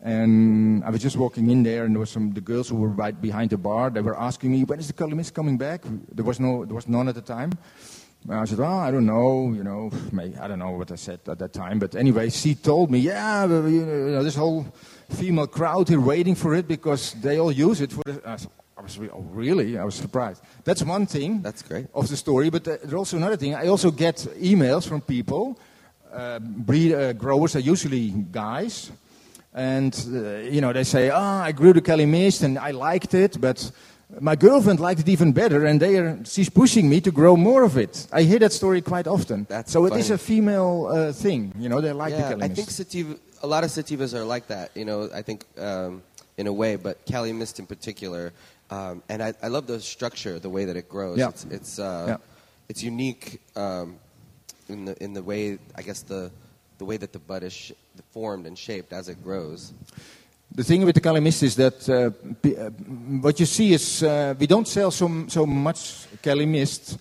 [0.00, 2.88] And I was just walking in there, and there were some the girls who were
[2.88, 3.90] right behind the bar.
[3.90, 5.82] They were asking me, "When is the Kali Mist coming back?"
[6.14, 7.50] There was no, there was none at the time.
[8.28, 9.52] And I said, "Oh, I don't know.
[9.52, 9.90] You know,
[10.40, 13.46] I don't know what I said at that time." But anyway, she told me, "Yeah,
[13.46, 14.66] you know, this whole
[15.10, 18.36] female crowd here waiting for it because they all use it for." The, I
[18.78, 20.40] I was re- oh, really, I was surprised.
[20.64, 21.86] That's one thing That's great.
[21.92, 22.48] of the story.
[22.50, 23.54] But uh, there's also another thing.
[23.54, 25.58] I also get emails from people,
[26.12, 28.92] uh, breed uh, growers are usually guys,
[29.54, 33.14] and uh, you know they say, "Ah, I grew the Kali Mist and I liked
[33.14, 33.70] it, but
[34.20, 37.64] my girlfriend liked it even better, and they are, she's pushing me to grow more
[37.64, 39.46] of it." I hear that story quite often.
[39.48, 41.52] That's so it is a female uh, thing.
[41.58, 42.56] You know, they like the yeah, Cali I Mist.
[42.56, 44.70] think sativa, a lot of sativas are like that.
[44.76, 46.02] You know, I think um,
[46.36, 48.32] in a way, but Kali Mist in particular.
[48.70, 51.18] Um, and I, I love the structure, the way that it grows.
[51.18, 51.28] Yeah.
[51.30, 52.16] It's it's uh, Yeah.
[52.68, 53.96] it's unique um,
[54.68, 56.30] in the in the way I guess the
[56.78, 57.72] the way that the bud is sh-
[58.12, 59.72] formed and shaped as it grows.
[60.54, 62.10] The thing with the Kali Mist is that uh,
[62.42, 62.70] p- uh,
[63.20, 66.98] what you see is uh, we don't sell so, so much Kali Mist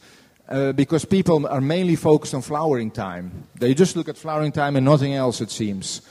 [0.50, 3.32] uh, because people are mainly focused on flowering time.
[3.60, 6.02] They just look at flowering time and nothing else, it seems.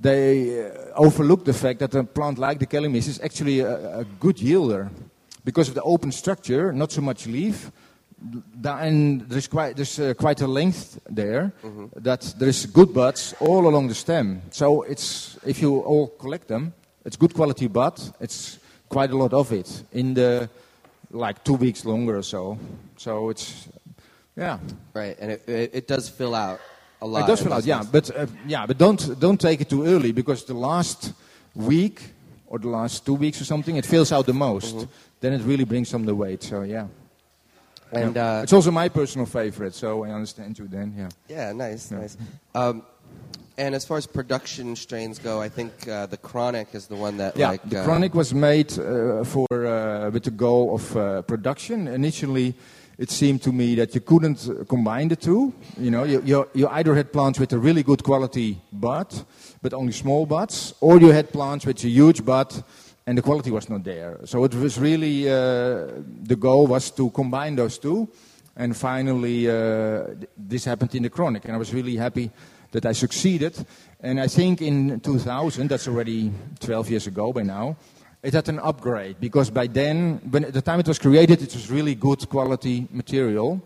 [0.00, 4.00] They uh, overlook the fact that a plant like the Kali Mist is actually a,
[4.00, 4.90] a good yielder
[5.44, 7.70] because of the open structure, not so much leaf.
[8.64, 11.52] And there's quite there's uh, quite a length there
[11.96, 14.42] that there's good buds all along the stem.
[14.50, 16.72] So it's if you all collect them,
[17.04, 18.00] it's good quality bud.
[18.20, 20.48] It's quite a lot of it in the
[21.10, 22.58] like two weeks longer or so.
[22.96, 23.68] So it's
[24.36, 24.58] yeah,
[24.94, 26.60] Right, and it, it, it does fill out
[27.02, 27.24] a lot.
[27.24, 27.64] it does fill out.
[27.64, 31.12] Yeah, but uh, yeah, but don't don't take it too early because the last
[31.54, 32.00] week
[32.46, 34.86] or the last two weeks or something, it fills out the most.
[35.20, 36.42] Then it really brings some the weight.
[36.42, 36.86] So yeah.
[37.92, 38.38] and Yeah.
[38.38, 40.94] uh, it's also my personal favorite, so I understand you then.
[40.96, 41.08] Yeah.
[41.36, 42.00] Yeah, nice, Yeah.
[42.00, 42.16] nice.
[42.54, 42.82] Um,
[43.58, 47.16] and as far as production strains go, I think uh, the Chronic is the one
[47.18, 50.96] that Yeah, like the uh, Chronic was made uh, for uh, with the goal of
[50.96, 51.86] uh, production.
[51.88, 52.54] Initially,
[53.02, 55.52] it seemed to me that you couldn't uh, combine the two.
[55.76, 59.12] You know, you, you, you either had plants with a really good quality bud,
[59.60, 62.54] but only small buds, or you had plants with a huge bud,
[63.04, 64.20] and the quality was not there.
[64.24, 65.88] So it was really uh,
[66.22, 68.08] the goal was to combine those two,
[68.56, 72.30] and finally uh, th- this happened in the Chronic, and I was really happy
[72.70, 73.66] that I succeeded.
[74.00, 77.76] And I think in 2000, that's already 12 years ago by now,
[78.22, 81.52] it had an upgrade because by then, when at the time it was created, it
[81.52, 83.60] was really good quality material.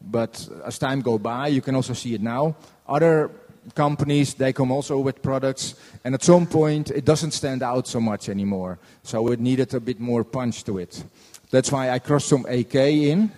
[0.00, 2.56] But as time go by, you can also see it now.
[2.86, 3.30] Other
[3.74, 8.00] companies they come also with products, and at some point it doesn't stand out so
[8.00, 8.78] much anymore.
[9.02, 11.02] So it needed a bit more punch to it.
[11.50, 13.30] That's why I crossed some AK in,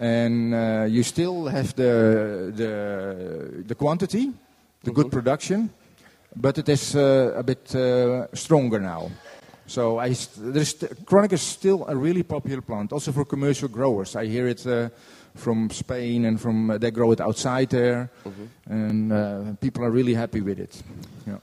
[0.00, 4.32] and uh, you still have the the the quantity,
[4.82, 5.68] the good production,
[6.34, 9.10] but it is uh, a bit uh, stronger now.
[9.66, 13.68] So I st- there's st- chronic is still a really popular plant, also for commercial
[13.68, 14.14] growers.
[14.14, 14.90] I hear it uh,
[15.34, 18.10] from Spain and from uh, they grow it outside there,
[18.66, 20.82] and uh, people are really happy with it.
[21.26, 21.38] Yeah.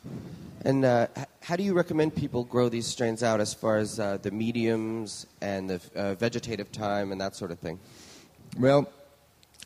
[0.65, 1.07] And uh,
[1.41, 5.27] how do you recommend people grow these strains out as far as uh, the mediums
[5.41, 7.79] and the uh, vegetative time and that sort of thing?
[8.57, 8.87] Well,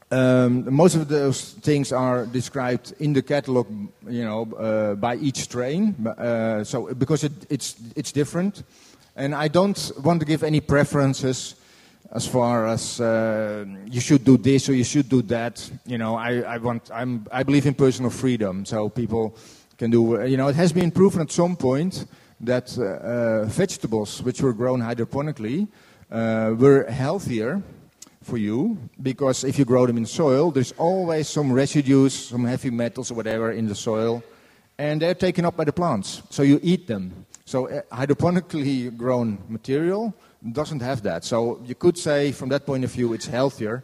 [0.09, 3.67] um, most of those things are described in the catalog,
[4.07, 5.95] you know, uh, by each strain.
[6.07, 8.63] Uh, so because it, it's it's different,
[9.15, 11.55] and I don't want to give any preferences
[12.11, 15.69] as far as uh, you should do this or you should do that.
[15.85, 19.35] You know, I, I want I'm I believe in personal freedom, so people
[19.77, 20.25] can do.
[20.25, 22.05] You know, it has been proven at some point
[22.39, 25.67] that uh, uh, vegetables which were grown hydroponically
[26.11, 27.61] uh, were healthier
[28.27, 32.69] for you because if you grow them in soil, there's always some residues, some heavy
[32.69, 34.21] metals or whatever in the soil,
[34.77, 36.21] and they're taken up by the plants.
[36.29, 37.25] So you eat them.
[37.45, 40.13] So uh, hydroponically grown material
[40.51, 41.23] doesn't have that.
[41.23, 43.83] So you could say, from that point of view, it's healthier.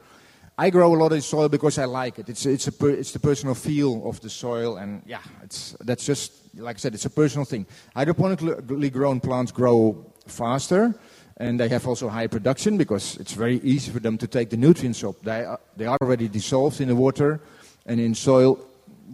[0.57, 2.29] I grow a lot of soil because I like it.
[2.29, 6.05] It's, it's, a per, it's the personal feel of the soil, and yeah, it's, that's
[6.05, 7.65] just, like I said, it's a personal thing.
[7.95, 10.93] Hydroponically grown plants grow faster,
[11.37, 14.57] and they have also high production because it's very easy for them to take the
[14.57, 15.21] nutrients up.
[15.21, 17.39] They are, they are already dissolved in the water,
[17.85, 18.59] and in soil,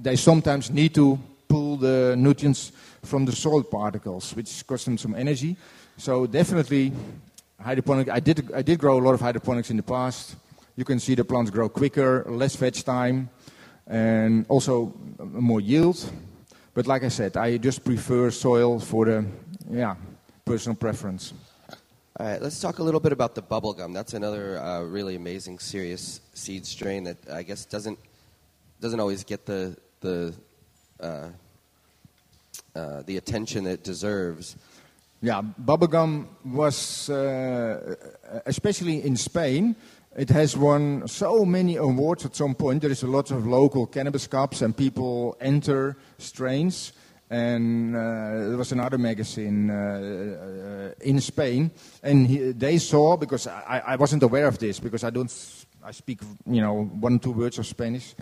[0.01, 2.71] they sometimes need to pull the nutrients
[3.03, 5.55] from the soil particles, which costs them some energy.
[5.97, 6.91] So definitely,
[7.59, 8.09] hydroponic.
[8.09, 10.35] I did I did grow a lot of hydroponics in the past.
[10.75, 13.29] You can see the plants grow quicker, less veg time,
[13.87, 16.09] and also more yield.
[16.73, 19.25] But like I said, I just prefer soil for the
[19.69, 19.95] yeah
[20.45, 21.33] personal preference.
[22.19, 23.93] All right, let's talk a little bit about the bubblegum.
[23.93, 27.97] That's another uh, really amazing, serious seed strain that I guess doesn't
[28.81, 30.33] doesn't always get the the
[30.99, 31.29] uh,
[32.75, 34.57] uh, the attention it deserves.
[35.21, 37.95] Yeah, bubblegum was, uh,
[38.45, 39.77] especially in Spain,
[40.17, 42.81] it has won so many awards at some point.
[42.81, 46.91] There is a lot of local cannabis cups, and people enter strains.
[47.29, 47.99] And uh,
[48.49, 51.69] there was another magazine uh, uh, in Spain,
[52.01, 55.31] and he, they saw because I, I wasn't aware of this because I don't
[55.83, 58.15] I speak you know one two words of Spanish,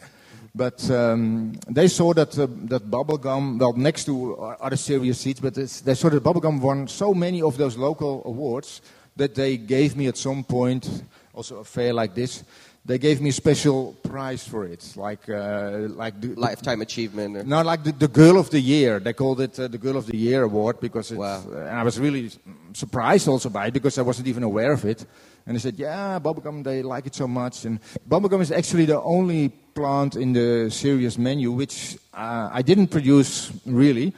[0.53, 5.53] but um, they saw that uh, that bubblegum, well, next to other Serious Seeds, but
[5.55, 8.81] they saw that bubblegum won so many of those local awards
[9.15, 12.43] that they gave me at some point, also a fair like this,
[12.87, 17.35] they gave me a special prize for it, like uh, like the, Lifetime achievement.
[17.35, 18.99] Or, no, like the, the Girl of the Year.
[18.99, 21.43] They called it uh, the Girl of the Year award because it's, Wow.
[21.51, 22.31] uh, and I was really
[22.73, 25.05] surprised also by it because I wasn't even aware of it.
[25.45, 27.65] And they said, yeah, bubblegum, they like it so much.
[27.65, 32.87] And bubblegum is actually the only plant in the serious menu which uh, I didn't
[32.87, 34.13] produce really.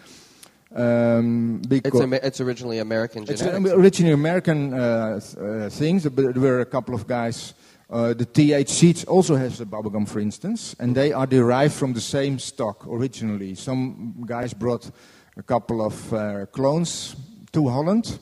[0.75, 6.61] Um, it's, it's originally American it's originally American uh, th- uh, things, but there were
[6.61, 7.55] a couple of guys.
[7.89, 11.93] Uh, the TH seeds also has the bubblegum, for instance, and they are derived from
[11.93, 13.55] the same stock originally.
[13.55, 14.91] Some guys brought
[15.35, 17.15] a couple of uh, clones
[17.51, 18.19] to Holland,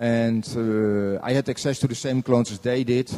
[0.00, 3.12] and uh, I had access to the same clones as they did,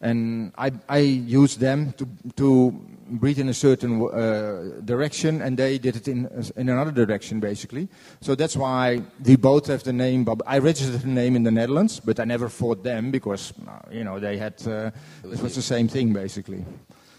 [0.00, 2.72] and I, I used them to, to
[3.08, 7.88] breed in a certain uh, direction, and they did it in, in another direction, basically.
[8.20, 10.24] So that's why we both have the name.
[10.24, 13.78] Bub- I registered the name in the Netherlands, but I never fought them because, uh,
[13.90, 14.90] you know, they had, uh,
[15.22, 16.64] it was the same thing, basically.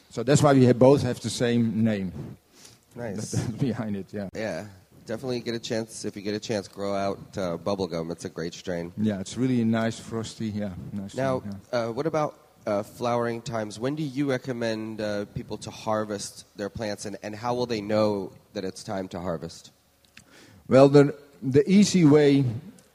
[0.09, 2.11] So that's why we have both have the same name
[2.95, 3.35] nice.
[3.59, 4.29] behind it, yeah.
[4.35, 4.65] Yeah,
[5.05, 6.05] definitely get a chance.
[6.05, 8.11] If you get a chance, grow out uh, bubblegum.
[8.11, 8.91] It's a great strain.
[8.97, 10.71] Yeah, it's really nice, frosty, yeah.
[10.93, 11.79] Nice Now, thing, yeah.
[11.79, 13.79] uh, what about uh, flowering times?
[13.79, 17.81] When do you recommend uh, people to harvest their plants, and, and how will they
[17.81, 19.71] know that it's time to harvest?
[20.67, 22.43] Well, the, the easy way,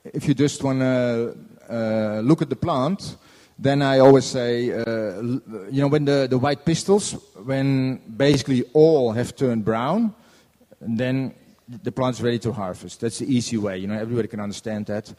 [0.04, 1.36] if you just want to
[1.70, 3.16] uh, look at the plant,
[3.58, 5.22] then I always say, uh,
[5.70, 7.12] you know, when the, the white pistils,
[7.44, 10.14] when basically all have turned brown,
[10.80, 11.34] then
[11.82, 13.00] the plant's ready to harvest.
[13.00, 13.78] That's the easy way.
[13.78, 15.12] You know, everybody can understand that.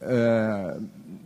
[0.00, 0.80] Uh,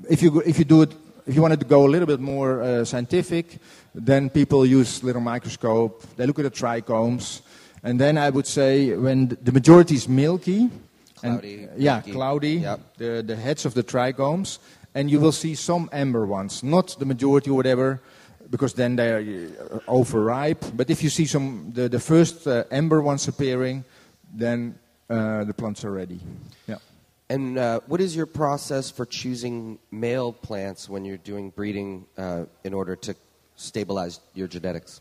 [0.09, 0.93] if you if you do it,
[1.27, 3.59] if you wanted to go a little bit more uh, scientific,
[3.95, 6.03] then people use little microscope.
[6.17, 7.43] They look at the trichomes,
[7.83, 10.71] and then I would say when the majority is milky,
[11.23, 12.13] and- Cloudy, yeah, milky.
[12.13, 12.81] cloudy, Yep.
[12.99, 14.59] the the heads of the trichomes,
[14.95, 18.01] and you will see some amber ones, not the majority or whatever.
[18.49, 20.65] Because then they are uh, overripe.
[20.77, 23.83] But if you see some the, the first uh, amber ones appearing,
[24.37, 26.21] then uh, the plants are ready.
[26.67, 26.77] Yeah.
[27.29, 32.45] And uh, what is your process for choosing male plants when you're doing breeding uh,
[32.63, 33.15] in order to
[33.57, 35.01] stabilize your genetics?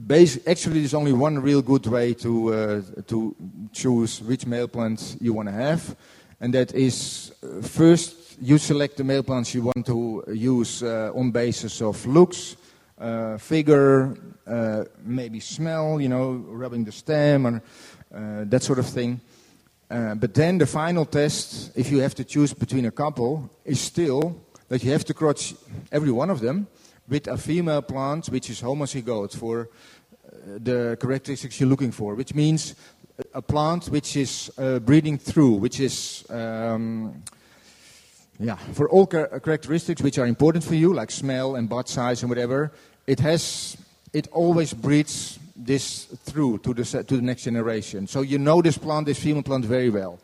[0.00, 3.34] Basi- actually, there's only one real good way to uh, to
[3.72, 5.96] choose which male plants you want to have,
[6.40, 11.10] and that is uh, first you select the male plants you want to use uh,
[11.14, 12.56] on basis of looks,
[13.00, 17.62] uh, figure, uh, maybe smell, you know, rubbing the stem or
[18.10, 19.20] that sort of thing.
[19.90, 23.80] Uh, but then the final test, if you have to choose between a couple, is
[23.80, 24.36] still
[24.68, 25.54] that you have to cross
[25.90, 26.66] every one of them
[27.08, 29.70] with a female plant which is homozygote for
[30.26, 32.74] uh, the characteristics you're looking for, which means
[33.32, 37.22] a plant which is uh, breeding through, which is um,
[38.38, 42.22] yeah, for all char- characteristics which are important for you, like smell and bud size
[42.22, 42.72] and whatever,
[43.06, 43.76] it has
[44.12, 48.06] it always breeds this through to the to the next generation.
[48.06, 50.18] So you know this plant, this female plant, very well.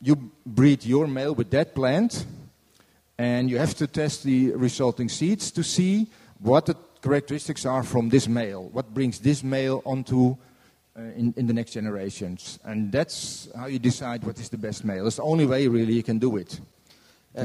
[0.00, 2.26] You breed your male with that plant,
[3.16, 6.08] and you have to test the resulting seeds to see
[6.40, 8.68] what the characteristics are from this male.
[8.72, 10.36] What brings this male onto
[10.96, 14.84] uh, in, in the next generations, and that's how you decide what is the best
[14.84, 15.06] male.
[15.06, 16.60] It's the only way really you can do it.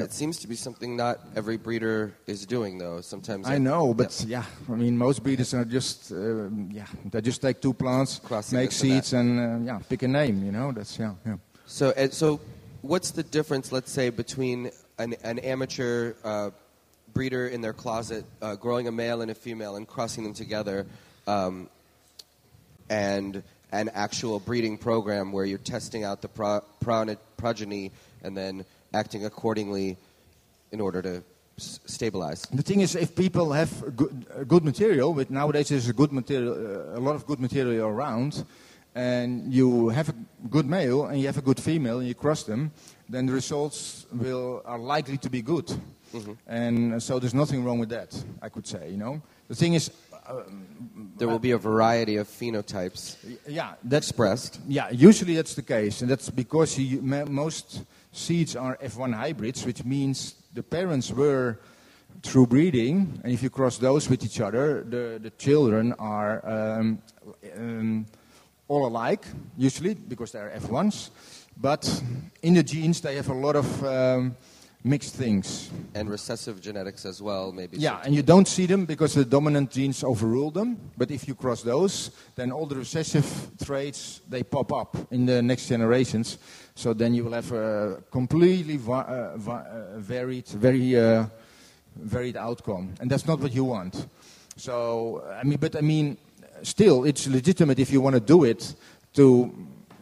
[0.01, 3.01] It seems to be something not every breeder is doing, though.
[3.01, 7.41] Sometimes I know, but yeah, I mean, most breeders are just, uh, yeah, they just
[7.41, 8.95] take two plants, Crossing make this and that.
[8.95, 10.43] seeds, and uh, yeah, pick a name.
[10.43, 11.35] You know, that's yeah, yeah.
[11.65, 12.39] So, and so,
[12.81, 16.49] what's the difference, let's say, between an, an amateur uh,
[17.13, 20.85] breeder in their closet uh, growing a male and a female and crossing them together,
[21.27, 21.69] um,
[22.89, 26.63] and an actual breeding program where you're testing out the pro-
[27.37, 29.97] progeny and then acting accordingly
[30.71, 31.23] in order to
[31.57, 32.41] s- stabilize?
[32.53, 36.11] The thing is, if people have good, uh, good material, but nowadays there's a good
[36.11, 38.43] material, uh, a lot of good material around,
[38.95, 40.15] and you have a
[40.49, 42.71] good male and you have a good female, and you cross them,
[43.09, 45.71] then the results will are likely to be good.
[46.47, 48.91] And uh, so there's nothing wrong with that, I could say.
[48.91, 49.89] You know, the thing is,
[51.17, 54.59] There will be a variety of phenotypes yeah, that's expressed.
[54.67, 59.83] Yeah, usually that's the case, and that's because you, most seeds are F1 hybrids, which
[59.83, 61.59] means the parents were
[62.21, 67.01] through breeding, and if you cross those with each other, the, the children are um,
[67.57, 68.05] um,
[68.67, 69.25] all alike,
[69.57, 71.09] usually, because they are F1s,
[71.57, 72.03] but
[72.41, 74.35] in the genes they have a lot of um,
[74.83, 75.69] mixed things.
[75.95, 77.77] And recessive genetics as well, maybe.
[77.77, 80.77] Yeah, and you don't see them because the dominant genes overrule them.
[80.97, 83.25] But if you cross those, then all the recessive
[83.63, 86.37] traits they pop up in the next generations.
[86.75, 91.25] So then you will have a completely uh, uh, varied, very uh,
[91.95, 94.07] varied outcome, and that's not what you want.
[94.57, 96.17] So I mean, but I mean,
[96.63, 98.75] still, it's legitimate if you want to do it.
[99.13, 99.53] To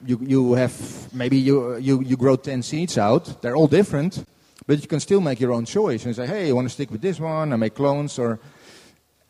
[0.06, 0.74] you, you have
[1.14, 3.42] maybe you, you you grow ten seeds out.
[3.42, 4.26] They're all different.
[4.68, 6.92] But you can still make your own choice and say, hey, I want to stick
[6.92, 8.40] with this one, I make clones, or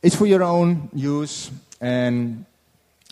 [0.03, 1.49] it's for your own use,
[1.79, 2.45] and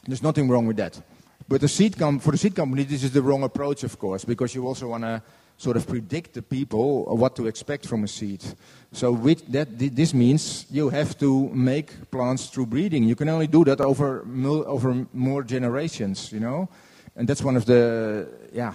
[0.05, 1.01] there's nothing wrong with that.
[1.49, 4.23] But the seed com- for the seed company, this is the wrong approach, of course,
[4.23, 5.21] because you also want to
[5.57, 8.43] sort of predict the people what to expect from a seed.
[8.91, 13.03] So with that, thi- this means you have to make plants through breeding.
[13.03, 14.23] You can only do that over
[14.67, 16.69] over more generations, you know,
[17.15, 18.73] and that's one of the yeah.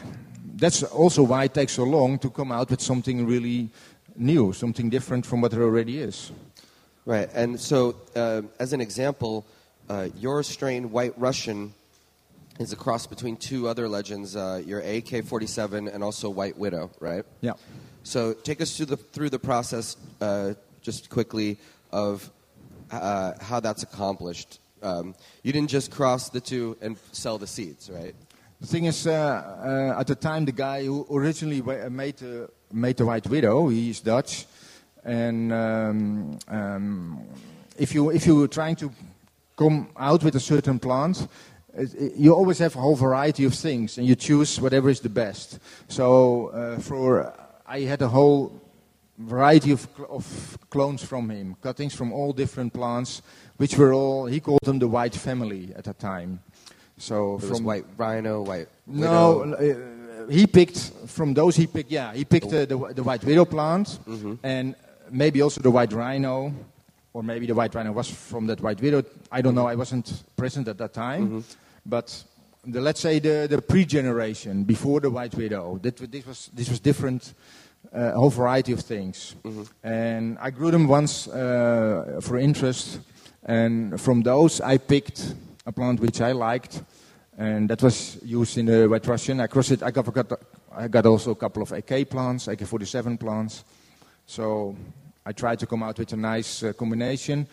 [0.56, 3.70] That's also why it takes so long to come out with something really
[4.16, 6.32] new, something different from what there already is.
[7.06, 9.44] Right, and so uh, as an example,
[9.88, 11.74] uh, your strain, White Russian,
[12.58, 17.24] is a cross between two other legends, uh, your AK-47 and also White Widow, right?
[17.40, 17.54] Yeah.
[18.02, 21.58] So take us through the through the process, uh, just quickly,
[21.90, 22.30] of
[22.90, 24.60] uh, how that's accomplished.
[24.82, 28.14] Um, you didn't just cross the two and sell the seeds, right?
[28.60, 32.50] The thing is, uh, uh, at the time, the guy who originally uh, made the,
[32.72, 34.46] made the White Widow, he's Dutch,
[35.04, 37.26] and um, um,
[37.78, 38.92] if you if you were trying to
[39.56, 41.26] come out with a certain plant,
[42.16, 45.58] you always have a whole variety of things, and you choose whatever is the best.
[45.88, 47.32] So uh, for
[47.66, 48.52] I had a whole
[49.18, 53.22] variety of, cl- of clones from him, cuttings from all different plants,
[53.56, 56.40] which were all he called them the White family at that time.
[56.98, 61.56] So There from White Rhino, White no, uh, he picked from those.
[61.56, 63.98] He picked, yeah, he picked uh, the the white widow plant,
[64.42, 64.74] and
[65.10, 66.52] maybe also the white rhino,
[67.12, 69.02] or maybe the white rhino was from that white widow.
[69.32, 69.66] I don't know.
[69.66, 71.44] I wasn't present at that time,
[71.86, 72.24] but
[72.66, 75.78] the, let's say the the pre-generation before the white widow.
[75.82, 77.34] That this was this was different.
[77.94, 79.36] Uh, a whole variety of things,
[79.82, 82.98] and I grew them once uh, for interest,
[83.44, 85.34] and from those I picked
[85.66, 86.82] a plant which I liked,
[87.36, 89.40] and that was used in the White Russian.
[89.40, 89.82] I crossed it.
[89.82, 90.32] I got, got
[90.72, 93.64] I got also a couple of AK plants, AK-47 plants.
[94.26, 94.76] So
[95.24, 97.46] I tried to come out with a nice uh, combination.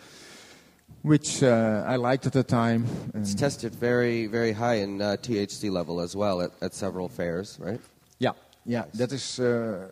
[1.02, 2.86] Which uh, I liked at the time.
[3.14, 7.58] It's tested very, very high in uh, THC level as well at, at several fairs,
[7.60, 7.80] right?
[8.18, 8.32] Yeah,
[8.64, 9.40] yeah, that is.
[9.40, 9.88] Uh,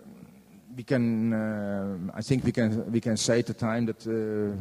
[0.77, 1.33] we can.
[1.33, 2.91] Uh, I think we can.
[2.93, 4.57] We can say at the time that uh,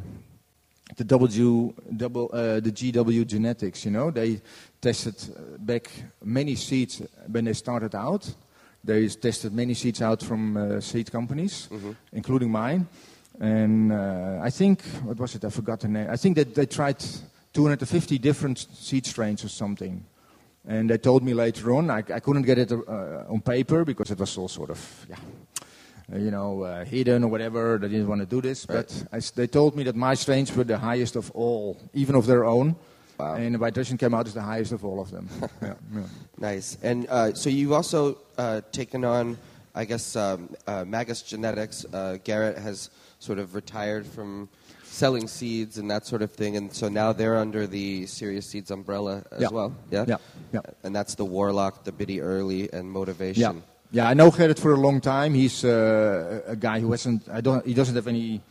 [0.97, 3.85] the W, double, uh, the GW Genetics.
[3.85, 4.41] You know, they
[4.81, 5.15] tested
[5.59, 5.91] back
[6.23, 8.33] many seeds when they started out.
[8.83, 11.69] They tested many seeds out from uh, seed companies,
[12.13, 12.87] including mine.
[13.39, 15.45] And uh, I think what was it?
[15.45, 16.07] I forgot the name.
[16.09, 17.03] I think that they tried
[17.53, 20.05] 250 different seed strains or something.
[20.67, 24.11] And they told me later on, I, I couldn't get it uh, on paper because
[24.11, 25.15] it was all sort of, yeah,
[26.13, 27.77] uh, you know, uh, hidden or whatever.
[27.77, 28.65] They didn't want to do this.
[28.65, 32.25] But I they told me that my strains were the highest of all, even of
[32.25, 32.75] their own.
[33.17, 33.35] Wow.
[33.35, 35.27] And the Russian came out as the highest of all of them.
[35.61, 36.03] yeah, yeah.
[36.37, 36.77] Nice.
[36.81, 39.37] And uh, so you've also uh, taken on,
[39.75, 41.85] I guess, um, uh, Magus Genetics.
[41.85, 44.49] Uh, Gerrit has sort of retired from
[44.83, 48.71] selling seeds and that sort of thing, and so now they're under the Serious Seeds
[48.71, 49.47] umbrella as Yeah.
[49.51, 49.73] well.
[49.91, 50.05] Yeah.
[50.07, 50.17] Yeah,
[50.53, 50.61] yeah.
[50.83, 53.63] And that's the Warlock, the Biddy Early, and Yeah, Motivation.
[53.91, 54.09] yeah.
[54.09, 55.33] I know Gerrit for a long time.
[55.35, 57.27] He's uh, a guy who hasn't.
[57.29, 57.65] I don't.
[57.65, 58.41] He doesn't have any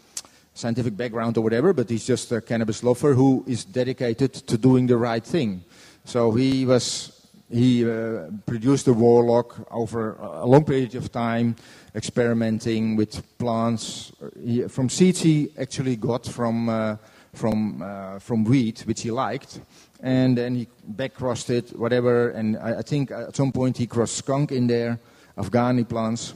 [0.54, 4.86] scientific background or whatever, but he's just a cannabis lover who is dedicated to doing
[4.86, 5.62] the right thing.
[6.04, 7.12] So he was.
[7.50, 11.56] He uh, produced the Warlock over a long period of time,
[11.94, 14.12] experimenting with plants.
[14.38, 16.96] He, from seeds he actually got from uh,
[17.32, 19.60] from uh, from wheat, which he liked,
[20.02, 22.30] and then he back crossed it, whatever.
[22.30, 24.98] And I, I think at some point he crossed skunk in there,
[25.38, 26.34] Afghani plants,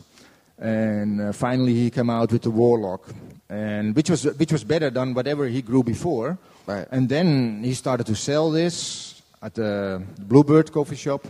[0.59, 3.07] and uh, finally he came out with the Warlock,
[3.51, 6.39] and which was which was better than whatever he grew before.
[6.67, 6.87] Right.
[6.91, 9.12] And then he started to sell this
[9.43, 11.27] at the Bluebird coffee shop.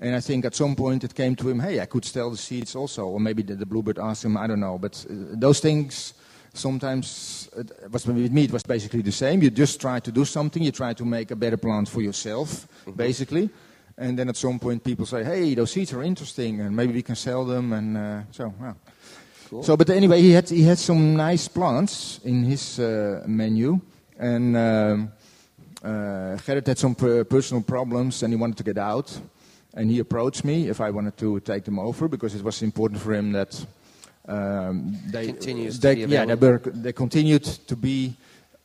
[0.00, 2.36] And I think at some point it came to him, hey, I could sell the
[2.36, 3.06] seeds also.
[3.06, 4.78] Or maybe the, the Bluebird asked him, I don't know.
[4.78, 6.14] But uh, those things
[6.54, 9.42] sometimes, it was, with me, it was basically the same.
[9.42, 12.68] You just try to do something, you try to make a better plant for yourself,
[12.96, 13.50] basically.
[13.96, 17.02] And then at some point people say, hey, those seeds are interesting and maybe we
[17.02, 17.72] can sell them.
[17.72, 18.74] And uh, so, yeah.
[19.62, 23.80] So, but anyway, he had, he had some nice plants in his uh, menu.
[24.18, 25.17] And um, uh,
[25.82, 29.20] Gerrit had some personal problems and he wanted to get out.
[29.74, 33.00] And he approached me if I wanted to take them over because it was important
[33.00, 33.66] for him that
[34.26, 38.14] um, they, they, yeah, they, were, they continued to be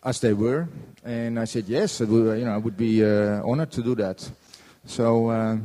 [0.03, 0.67] as they were.
[1.03, 4.29] And I said yes, would, you know, I would be uh, honored to do that.
[4.85, 5.57] So uh,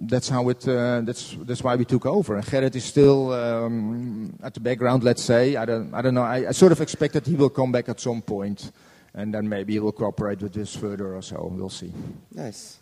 [0.00, 0.66] that's how it.
[0.66, 2.36] Uh, that's that's why we took over.
[2.36, 5.04] And Gerrit is still um, at the background.
[5.04, 5.92] Let's say I don't.
[5.92, 6.22] I don't know.
[6.22, 8.72] I, I sort of expect that he will come back at some point,
[9.14, 11.50] and then maybe he will cooperate with this further or so.
[11.52, 11.92] We'll see.
[12.32, 12.78] Nice.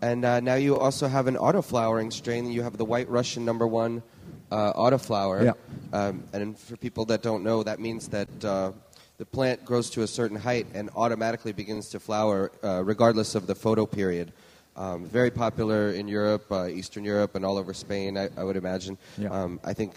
[0.00, 2.50] And uh, now you also have an auto-flowering strain.
[2.50, 4.02] You have the White Russian number one
[4.50, 5.44] uh, auto-flower.
[5.44, 5.52] Yeah.
[5.92, 8.72] Um, and for people that don't know, that means that uh,
[9.18, 13.46] the plant grows to a certain height and automatically begins to flower uh, regardless of
[13.46, 14.32] the photo period.
[14.74, 18.56] Um, very popular in Europe, uh, Eastern Europe, and all over Spain, I, I would
[18.56, 18.96] imagine.
[19.18, 19.28] Yeah.
[19.28, 19.92] Um, I think,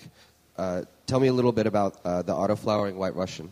[0.57, 3.49] uh, tell me a little bit about uh, the auto-flowering White Russian.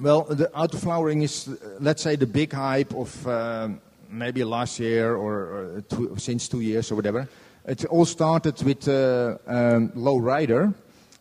[0.00, 3.80] Well, the autoflowering is, uh, let's say, the big hype of um,
[4.10, 7.28] maybe last year or, or two, since two years or whatever.
[7.64, 10.74] It all started with uh, um, Low Rider,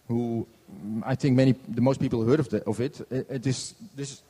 [0.07, 2.99] who mm, I think many, the most people heard of, the, of it.
[3.11, 4.23] It, it is this.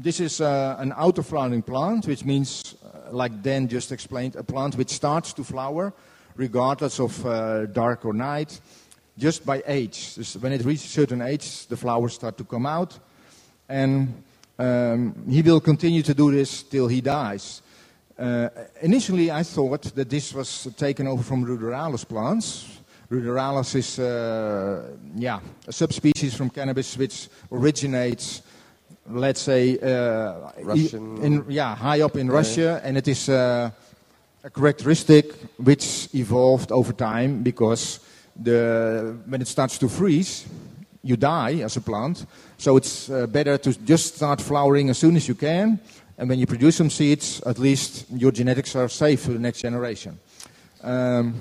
[0.00, 4.76] This is uh, an autoflowering plant, which means, uh, like Dan just explained, a plant
[4.76, 5.92] which starts to flower
[6.36, 8.60] regardless of uh, dark or night,
[9.18, 10.14] just by age.
[10.14, 13.00] Dus when it reaches a certain age, the flowers start to come out
[13.68, 14.22] and
[14.58, 17.62] um, he will continue to do this till he dies.
[18.18, 18.48] Uh,
[18.82, 22.66] initially, I thought that this was taken over from Ruderalis plants.
[23.10, 24.82] Ruderalis is, uh,
[25.14, 28.42] yeah, a subspecies from cannabis which originates,
[29.08, 33.70] let's say, uh, Russian- in, yeah, high up in Russia, and it is uh,
[34.44, 38.00] a characteristic which evolved over time because
[38.36, 40.44] the, when it starts to freeze,
[41.08, 42.26] you die as a plant.
[42.58, 45.80] So it's uh, better to just start flowering as soon as you can.
[46.18, 49.60] And when you produce some seeds, at least your genetics are safe for the next
[49.60, 50.18] generation.
[50.82, 51.34] Um,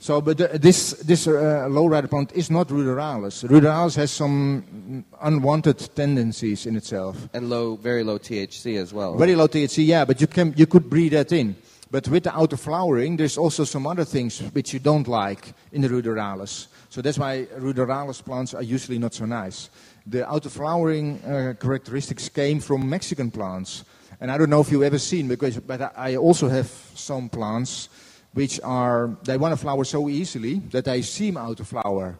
[0.00, 3.44] so, but the, this, this uh, low rider plant is not ruderalis.
[3.48, 7.28] Ruderalis has some unwanted tendencies in itself.
[7.32, 9.16] And low, very low THC as well.
[9.16, 11.56] Very low THC, yeah, but you can you could breathe that in.
[11.90, 15.80] But with the auto flowering, there's also some other things which you don't like in
[15.80, 16.68] the ruderalis.
[16.98, 19.70] So that's why ruderalis plants are usually not so nice.
[20.04, 23.84] The auto flowering uh, characteristics came from Mexican plants,
[24.20, 27.88] and I don't know if you've ever seen because, but I also have some plants
[28.32, 32.18] which are they want to flower so easily that they seem auto flower.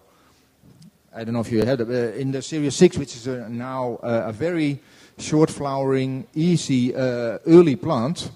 [1.12, 3.98] I don't know if you had uh, in the Serious 6, which is uh, now
[4.00, 4.78] uh, a very
[5.18, 8.30] short flowering, easy, uh, early plant.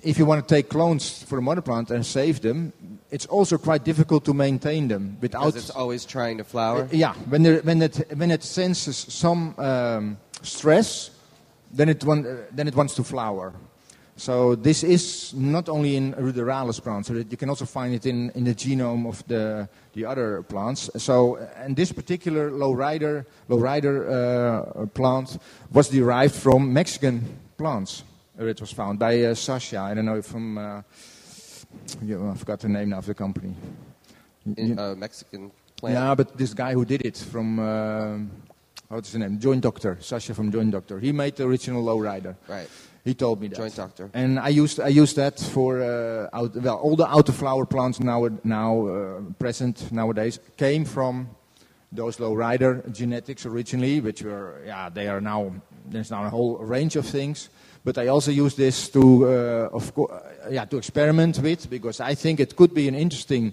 [0.00, 2.72] If you want to take clones for a mother plant and save them,
[3.10, 5.46] it's also quite difficult to maintain them without.
[5.46, 6.82] Because it's always trying to flower.
[6.82, 11.10] Uh, yeah, when, there, when, it, when it senses some um, stress,
[11.72, 13.52] then it, want, uh, then it wants to flower.
[14.16, 18.04] So this is not only in ruderalis plants, so that you can also find it
[18.04, 20.90] in, in the genome of the, the other plants.
[20.96, 25.38] So, and this particular low rider, low rider uh, plant
[25.72, 28.02] was derived from Mexican plants.
[28.34, 29.80] Where it was found by uh, Sasha.
[29.80, 30.84] I don't know from.
[32.02, 33.54] Yeah, I forgot the name now of the company.
[34.56, 35.94] In, uh, Mexican plant.
[35.94, 37.58] Yeah, but this guy who did it from.
[37.58, 38.18] Uh,
[38.88, 39.38] what's his name?
[39.38, 39.98] Joint Doctor.
[40.00, 40.98] Sasha from Joint Doctor.
[40.98, 42.36] He made the original lowrider.
[42.48, 42.68] Right.
[43.04, 43.56] He told me that.
[43.56, 44.10] Joint Doctor.
[44.12, 48.28] And I used I used that for uh, out, well all the autoflower plants now
[48.44, 51.28] now uh, present nowadays came from
[51.90, 55.52] those lowrider genetics originally, which were yeah they are now
[55.86, 57.48] there's now a whole range of things.
[57.84, 62.00] But I also use this to uh, of co- uh, yeah to experiment with because
[62.00, 63.52] I think it could be an interesting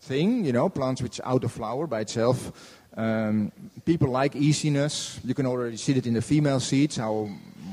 [0.00, 0.44] thing.
[0.44, 2.52] You know, plants which out of flower by itself.
[2.96, 3.52] Um,
[3.84, 5.20] people like easiness.
[5.24, 7.28] You can already see it in the female seeds how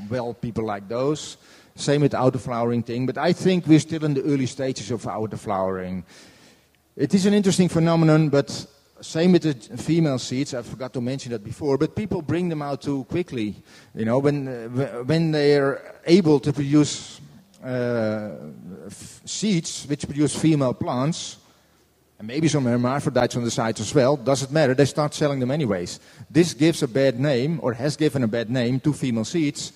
[0.08, 1.36] well people like those.
[1.74, 6.04] Same with autoflowering thing, but I think we're still in the early stages of autoflowering.
[6.96, 8.66] It is an interesting phenomenon, but
[9.00, 10.54] same with the female seeds.
[10.54, 13.54] I forgot to mention that before, but people bring them out too quickly.
[13.94, 17.20] You know, when uh, when they are able to produce
[17.64, 18.30] uh,
[18.88, 21.36] seeds which produce female plants,
[22.18, 24.74] and maybe some hermaphrodites on the side as well, doesn't matter.
[24.74, 26.00] They start selling them anyways.
[26.30, 29.72] This gives a bad name, or has given a bad name to female seeds.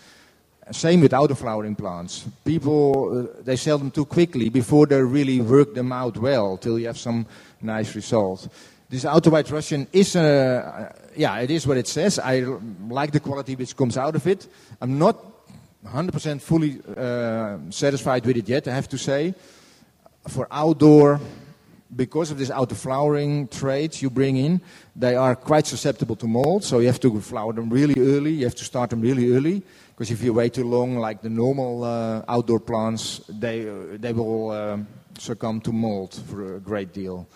[0.73, 2.25] Same with autoflowering plants.
[2.45, 6.79] People, uh, they sell them too quickly before they really work them out well till
[6.79, 7.27] you have some
[7.61, 8.49] nice result.
[8.91, 12.19] This auto white Russian is, uh, yeah, it is what it says.
[12.19, 12.41] I
[12.89, 14.49] like the quality which comes out of it.
[14.81, 15.17] I'm not
[15.87, 19.35] 100% fully uh, satisfied with it yet, I have to say.
[20.27, 21.21] For outdoor,
[21.95, 24.61] because of this auto-flowering traits you bring in,
[24.97, 26.65] they are quite susceptible to mold.
[26.65, 28.33] So you have to flower them really early.
[28.33, 29.63] You have to start them really early.
[29.91, 34.13] Because if you wait too long, like the normal uh, outdoor plants, they, uh, they
[34.13, 34.89] will um
[35.19, 37.29] succumb to mold for a great deal.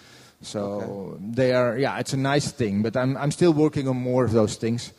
[0.45, 2.83] So they are, yeah, it's a nice thing.
[2.83, 4.93] But I'm, I'm still working on more of those things.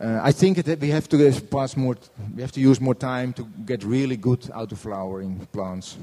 [0.00, 1.96] Uh, I think that we have to pass more,
[2.34, 5.96] we have to use more time to get really good auto-flowering plants.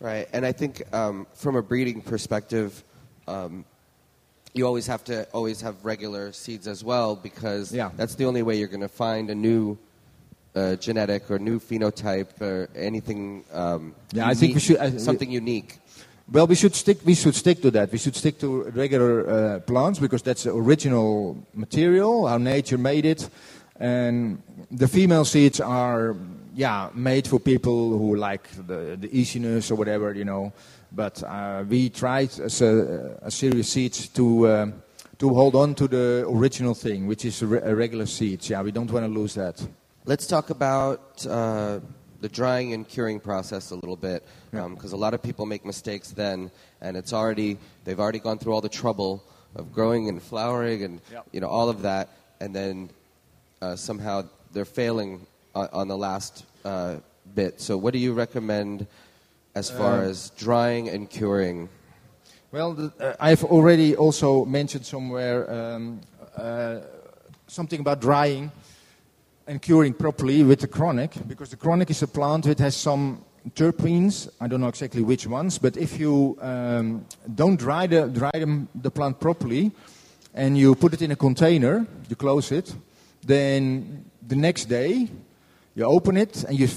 [0.00, 2.84] Right, and I think um, from a breeding perspective,
[3.26, 3.64] um,
[4.54, 7.90] you always have to always have regular seeds as well because Yeah.
[7.96, 9.76] that's the only way you're going to find a new
[10.54, 13.44] uh, genetic or new phenotype or anything.
[13.52, 15.78] Um, Yeah, I think we should- I- something unique.
[16.30, 16.98] Well, we should stick.
[17.04, 17.90] We should stick to that.
[17.90, 23.06] We should stick to regular uh, plants because that's the original material, how nature made
[23.06, 23.30] it,
[23.80, 26.16] and the female seeds are,
[26.54, 30.52] yeah, made for people who like the, the easiness or whatever, you know.
[30.92, 34.82] But uh, we tried as a, a serious seeds to um
[35.18, 38.50] to hold on to the original thing, which is re- regular seeds.
[38.50, 39.66] Yeah, we don't want to lose that.
[40.04, 41.80] Let's talk about uh,
[42.20, 44.68] the drying and curing process a little bit, Yeah.
[44.68, 46.50] because a lot of people make mistakes then,
[46.80, 49.22] and it's already they've already gone through all the trouble
[49.54, 51.26] of growing and flowering and Yep.
[51.32, 52.08] you know all of that,
[52.40, 52.90] and then
[53.62, 56.96] uh, somehow they're failing on, on the last uh,
[57.34, 57.60] bit.
[57.60, 58.86] So, what do you recommend
[59.54, 61.68] as far Uh, as drying and curing?
[62.52, 66.00] Well, the, uh, I've already also mentioned somewhere um,
[66.36, 66.78] uh,
[67.46, 68.50] something about drying
[69.48, 73.24] and curing properly with the chronic, because the chronic is a plant that has some
[73.54, 74.28] terpenes.
[74.40, 78.68] I don't know exactly which ones, but if you um, don't dry the dry them,
[78.74, 79.72] the plant properly,
[80.34, 82.74] and you put it in a container, you close it,
[83.24, 85.08] then the next day
[85.74, 86.68] you open it and you,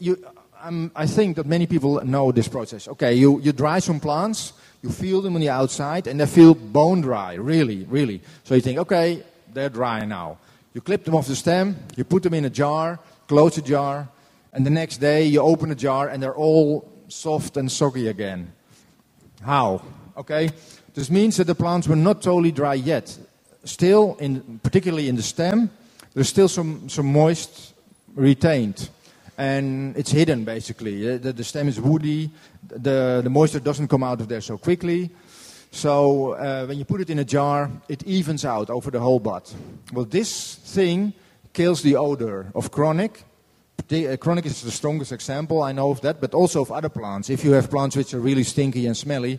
[0.00, 0.26] you
[0.60, 2.88] um, I think that many people know this process.
[2.88, 6.54] Okay, you, you dry some plants, you feel them on the outside, and they feel
[6.54, 8.20] bone dry, really, really.
[8.42, 10.38] So you think, okay, they're dry now.
[10.74, 14.08] You clip them off the stem, you put them in a jar, close the jar,
[14.52, 18.52] and the next day you open the jar and they're all soft and soggy again.
[19.42, 19.82] How?
[20.16, 20.50] Okay,
[20.94, 23.16] this means that the plants were not totally dry yet.
[23.64, 25.70] Still, in, particularly in the stem,
[26.14, 27.74] there's still some, some moist
[28.14, 28.88] retained.
[29.36, 31.18] And it's hidden basically.
[31.18, 32.30] The, the stem is woody,
[32.66, 35.10] the, the moisture doesn't come out of there so quickly.
[35.70, 39.20] So uh, when you put it in a jar, it evens out over the whole
[39.20, 39.42] bud.
[39.92, 41.12] Well, this thing
[41.52, 43.24] kills the odor of chronic.
[43.88, 46.88] The, uh, chronic is the strongest example, I know of that, but also of other
[46.88, 47.30] plants.
[47.30, 49.38] If you have plants which are really stinky and smelly,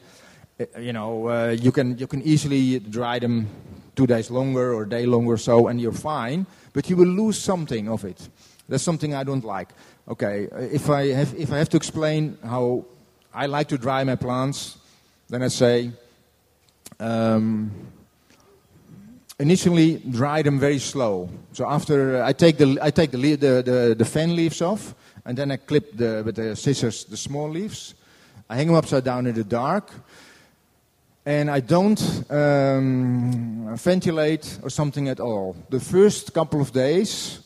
[0.59, 3.47] Uh, You know, uh, you can you can easily dry them
[3.95, 6.45] two days longer or a day longer or so, and you're fine.
[6.73, 8.29] But you will lose something of it.
[8.67, 9.73] That's something I don't like.
[10.05, 12.83] Okay, uh, if I have if I have to explain how
[13.33, 14.77] I like to dry my plants,
[15.29, 15.91] then I say.
[16.99, 17.71] Um,
[19.39, 21.29] initially dry them very slow.
[21.53, 24.93] So after uh, I take the I take the, the, the the fan leaves off,
[25.25, 27.95] and then I clip the with the scissors the small leaves.
[28.49, 29.91] I hang them upside down in the dark,
[31.25, 35.55] and I don't um, ventilate or something at all.
[35.69, 37.39] The first couple of days.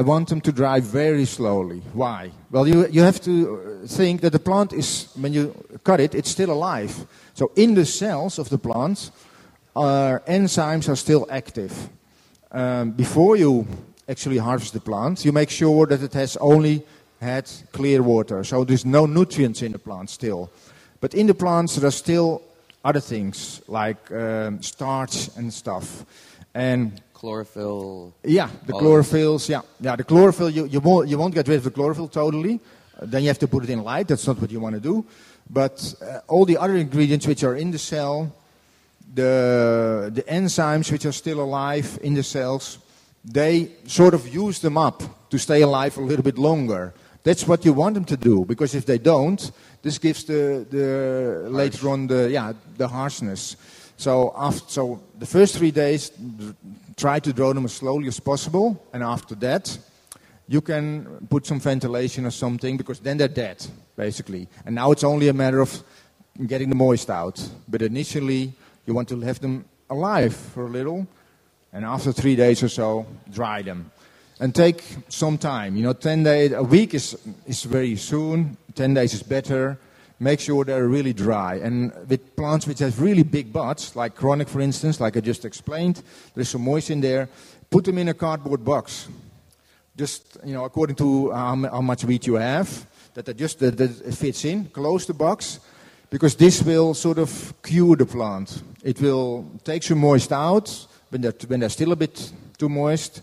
[0.00, 1.82] I want them to dry very slowly.
[1.92, 2.30] Why?
[2.50, 6.14] Well, you, you have to uh, think that the plant is, when you cut it,
[6.14, 7.06] it's still alive.
[7.34, 9.10] So in the cells of the plant,
[9.76, 11.90] our enzymes are still active.
[12.50, 13.66] Um, before you
[14.08, 16.82] actually harvest the plant, you make sure that it has only
[17.20, 20.50] had clear water, so there's no nutrients in the plant still.
[21.02, 22.40] But in the plants, there are still
[22.82, 26.06] other things like um, starch and stuff.
[26.54, 28.14] And Chlorophyll.
[28.24, 29.46] yeah, the chlorophylls.
[29.46, 30.48] Yeah, yeah, the chlorophyll.
[30.48, 32.58] You, you won't you won't get rid of the chlorophyll totally.
[32.98, 34.08] Uh, then you have to put it in light.
[34.08, 35.04] That's not what you want to do.
[35.50, 38.34] But uh, all the other ingredients which are in the cell,
[39.14, 42.78] the the enzymes which are still alive in the cells,
[43.22, 46.94] they sort of use them up to stay alive a little bit longer.
[47.22, 49.52] That's what you want them to do because if they don't,
[49.82, 53.56] this gives the the later on the yeah the harshness.
[54.00, 56.12] So after so the first three days,
[57.00, 59.78] try to draw them as slowly as possible, and after that,
[60.46, 64.48] you can put some ventilation or something because then they're dead basically.
[64.64, 65.70] And now it's only a matter of
[66.46, 67.36] getting the moist out.
[67.68, 68.52] But initially,
[68.86, 71.06] you want to have them alive for a little,
[71.72, 73.90] and after three days or so, dry them.
[74.40, 75.76] And take some time.
[75.76, 79.78] You know, 10 days, a week is, is very soon, 10 days is better.
[80.22, 81.54] Make sure they're really dry.
[81.56, 85.46] And with plants which have really big buds, like chronic for instance, like I just
[85.46, 86.02] explained,
[86.34, 87.28] there's some moist in there,
[87.70, 89.08] put them in a cardboard box.
[89.96, 93.78] Just, you know, according to how, how much wheat you have, that it just that,
[93.78, 95.60] that it fits in, close the box,
[96.10, 98.62] because this will sort of cure the plant.
[98.82, 103.22] It will take some moist out when they're, when they're still a bit too moist,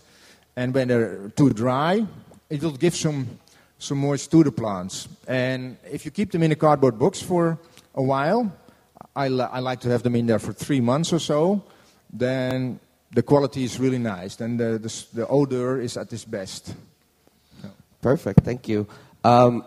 [0.56, 2.04] and when they're too dry,
[2.50, 3.28] it will give some,
[3.78, 5.08] some moist to the plants.
[5.26, 7.58] And if you keep them in a cardboard box for
[7.94, 8.52] a while,
[9.14, 11.64] I, li- I like to have them in there for three months or so,
[12.12, 12.80] then
[13.12, 14.36] the quality is really nice.
[14.36, 16.74] Then the, the, the odor is at its best.
[18.00, 18.40] Perfect.
[18.40, 18.86] Thank you.
[19.24, 19.64] Um,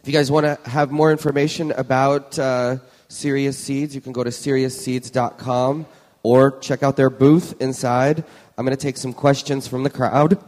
[0.00, 2.76] if you guys want to have more information about uh,
[3.08, 5.86] Serious Seeds, you can go to seriousseeds.com
[6.22, 8.24] or check out their booth inside.
[8.56, 10.38] I'm going to take some questions from the crowd.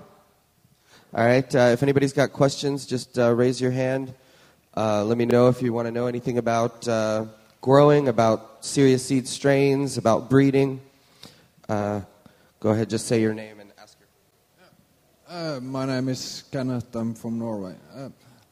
[1.14, 1.54] All right.
[1.54, 4.12] Uh, if anybody's got questions, just uh, raise your hand.
[4.76, 7.24] Uh, let me know if you want to know anything about uh,
[7.62, 10.82] growing, about Serious Seed strains, about breeding.
[11.66, 12.02] Uh,
[12.60, 14.08] go ahead, just say your name and ask your
[15.34, 16.94] Uh, my name is Kenneth.
[16.94, 17.74] I'm from Norway.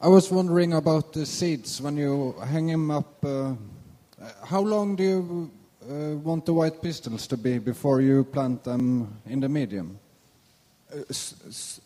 [0.01, 3.23] I was wondering about the seeds when you hang them up.
[4.43, 5.51] How long do you
[6.23, 9.99] want the white pistils to be before you plant them in the medium?
[10.93, 10.99] Uh,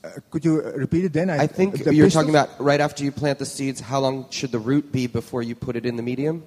[0.04, 1.30] uh, could you uh, repeat it then?
[1.30, 2.14] I think the you're pistils?
[2.14, 3.82] talking about right after you plant the seeds.
[3.82, 6.44] How long should the root be before you put it in the medium?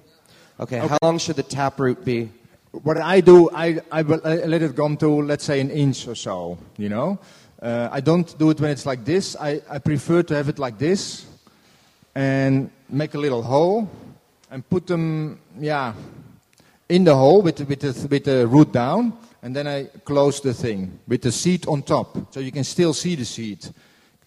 [0.59, 0.77] Okay.
[0.77, 2.31] How long should the tap root be?
[2.71, 6.07] What I do, I, I, will- I let it come to, let's say, an inch
[6.07, 7.19] or so, you know?
[7.61, 9.35] Uh, I don't do it when it's like this.
[9.39, 11.25] I, I prefer to have it like this
[12.13, 13.89] and make a little hole
[14.51, 15.93] and put them, yeah,
[16.87, 19.17] in the hole with, with, the, with the root down.
[19.45, 22.33] And then I close the thing with the seed on top.
[22.33, 23.63] So you can still see the seed.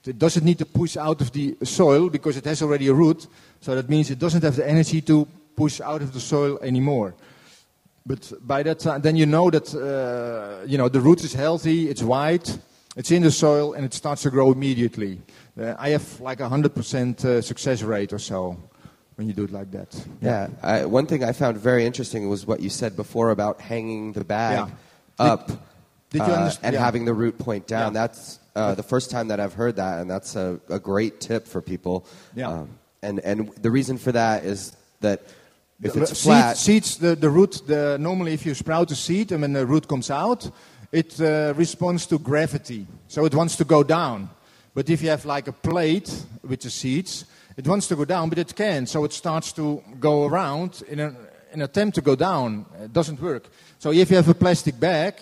[0.07, 3.27] It doesn't need to push out of the soil because it has already a root.
[3.61, 7.17] So that means it doesn't have the energy to push out of the soil anymore.
[8.07, 11.91] But by that time, then you know that uh, you know the root is healthy,
[11.91, 12.57] it's white,
[12.97, 15.21] it's in the soil, and it starts to grow immediately.
[15.61, 18.57] Uh, I have like a hundred percent uh, success rate or so
[19.17, 20.07] when you do it like that.
[20.23, 20.47] Yeah.
[20.63, 24.25] I, one thing I found very interesting was what you said before about hanging the
[24.25, 24.69] bag Yeah.
[25.19, 25.51] Up
[26.11, 26.81] did you uh, and yeah.
[26.81, 27.93] having the root point down.
[27.93, 28.01] Yeah.
[28.01, 31.47] That's uh, the first time that I've heard that, and that's a, a great tip
[31.47, 32.07] for people.
[32.35, 32.49] Yeah.
[32.49, 35.23] Um, and and the reason for that is that
[35.83, 38.97] if The- it's seed- flat, seeds, the, the root, the, normally if you sprout a
[38.97, 40.51] seed and when the root comes out,
[40.91, 42.87] it uh, responds to gravity.
[43.07, 44.31] So it wants to go down.
[44.75, 48.29] But if you have like a plate with the seeds, it wants to go down,
[48.29, 48.89] but it can't.
[48.89, 52.67] So it starts to go around in an, in an attempt to go down.
[52.83, 53.49] It doesn't work.
[53.79, 55.15] So if you have a plastic bag,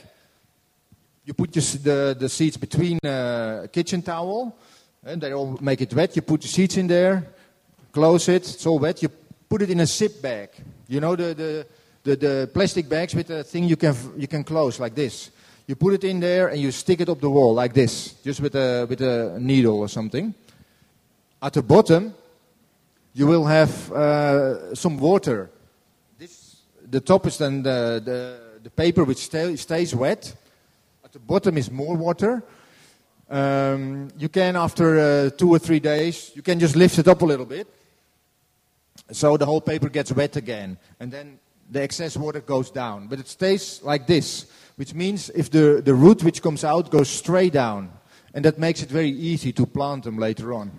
[1.24, 4.56] you put your, the, the seeds between a kitchen towel,
[5.04, 6.14] and they all make it wet.
[6.16, 7.26] You put the seeds in there,
[7.92, 9.02] close it, it's all wet.
[9.02, 9.08] You
[9.48, 10.50] put it in a zip bag.
[10.88, 11.66] You know the, the,
[12.04, 15.30] the, the plastic bags with a thing you can, you can close like this.
[15.66, 18.40] You put it in there and you stick it up the wall like this, just
[18.40, 20.32] with a, with a needle or something.
[21.42, 22.14] At the bottom,
[23.14, 25.50] you will have uh, some water.
[26.88, 30.34] The top is then the, the, the paper which stay, stays wet.
[31.04, 32.42] At the bottom is more water.
[33.28, 37.22] Um, you can, after uh, two or three days, you can just lift it up
[37.22, 37.66] a little bit.
[39.10, 40.78] So the whole paper gets wet again.
[41.00, 41.38] And then
[41.70, 43.08] the excess water goes down.
[43.08, 47.08] But it stays like this, which means if the, the root which comes out goes
[47.08, 47.90] straight down.
[48.32, 50.70] And that makes it very easy to plant them later on.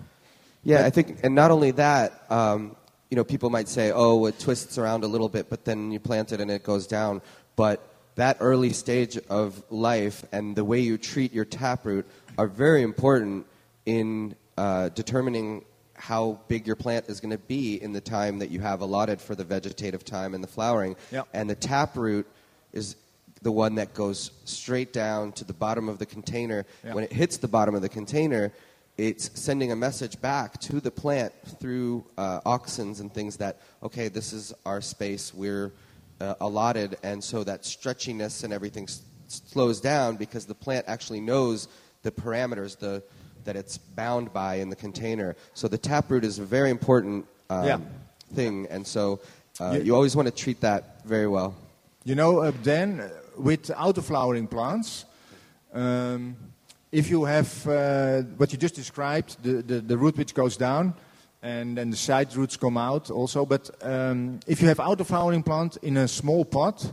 [0.64, 2.76] Yeah, I think, and not only that, um,
[3.10, 6.00] you know, people might say, oh, it twists around a little bit, but then you
[6.00, 7.22] plant it and it goes down.
[7.56, 7.82] But
[8.16, 12.06] that early stage of life and the way you treat your taproot
[12.36, 13.46] are very important
[13.86, 18.50] in uh, determining how big your plant is going to be in the time that
[18.50, 20.94] you have allotted for the vegetative time and the flowering.
[21.10, 21.22] Yeah.
[21.32, 22.26] And the taproot
[22.72, 22.96] is
[23.42, 26.66] the one that goes straight down to the bottom of the container.
[26.84, 26.94] Yeah.
[26.94, 28.52] When it hits the bottom of the container,
[28.98, 34.08] it's sending a message back to the plant through uh, auxins and things that, okay,
[34.08, 35.72] this is our space, we're
[36.20, 41.20] uh, allotted, and so that stretchiness and everything s- slows down because the plant actually
[41.20, 41.68] knows
[42.02, 43.00] the parameters the,
[43.44, 45.36] that it's bound by in the container.
[45.54, 47.78] So the taproot is a very important um, Yeah.
[48.34, 49.20] thing, and so
[49.60, 51.54] uh, You- you always want to treat that very well.
[52.04, 55.04] You know, uh, then uh, with auto-flowering plants,
[55.72, 56.36] um,
[56.90, 60.94] if you have uh, what you just described, the, the, the root which goes down,
[61.42, 63.46] and then the side roots come out also.
[63.46, 66.92] But um, if you have auto-flowering plant in a small pot,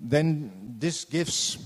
[0.00, 1.58] then this gives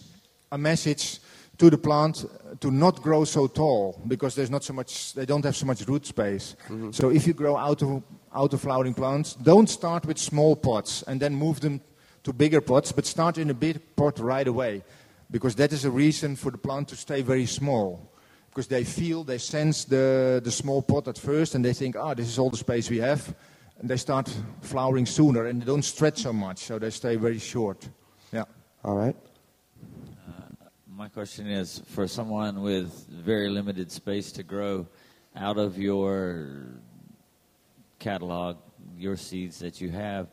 [0.50, 1.20] a message
[1.58, 2.24] to the plant
[2.60, 5.86] to not grow so tall because there's not so much they don't have so much
[5.88, 6.54] root space
[6.92, 8.02] so if you grow out of,
[8.32, 11.80] out of flowering plants don't start with small pots and then move them
[12.22, 14.82] to bigger pots but start in a big pot right away
[15.30, 18.12] because that is a reason for the plant to stay very small.
[18.48, 22.14] Because they feel they sense the the small pot at first and they think ah
[22.14, 23.34] this is all the space we have.
[23.78, 24.28] And they start
[24.62, 27.88] flowering sooner and they don't stretch so much so they stay very short.
[28.32, 28.44] Yeah.
[28.84, 29.16] All right?
[30.98, 34.88] My question is for someone with very limited space to grow,
[35.36, 36.48] out of your
[38.00, 38.56] catalog,
[38.96, 40.26] your seeds that you have,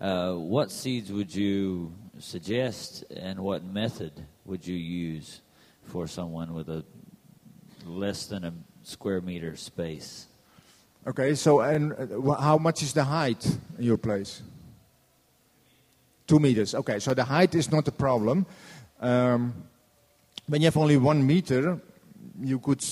[0.00, 4.12] uh, what seeds would you suggest and what method
[4.44, 5.40] would you use
[5.84, 6.84] for someone with a
[7.86, 10.26] less than a square meter space?
[11.06, 13.44] Okay, so and uh, how much is the height
[13.78, 14.42] in your place?
[16.26, 16.74] Two meters.
[16.74, 18.46] Okay, so the height is not a problem.
[19.00, 19.52] Um,
[20.46, 21.80] when you have only one meter,
[22.40, 22.84] you could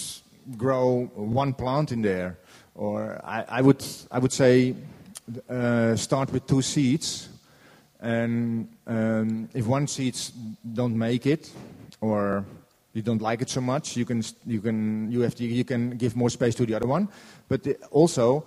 [0.57, 2.39] grow one plant in there,
[2.75, 4.75] or I, I would I would say
[5.49, 7.29] uh, start with two seeds,
[8.01, 10.33] and um, if one seeds
[10.75, 11.51] don't make it,
[12.01, 12.45] or
[12.93, 15.97] you don't like it so much, you can you can you have to, you can
[15.97, 17.09] give more space to the other one,
[17.49, 18.45] but the- also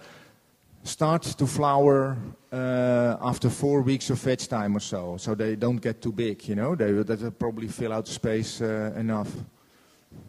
[0.84, 2.18] start to flower
[2.52, 6.48] uh, after four weeks of veg time or so, so they don't get too big.
[6.48, 9.30] You know, they will probably fill out the space uh, enough.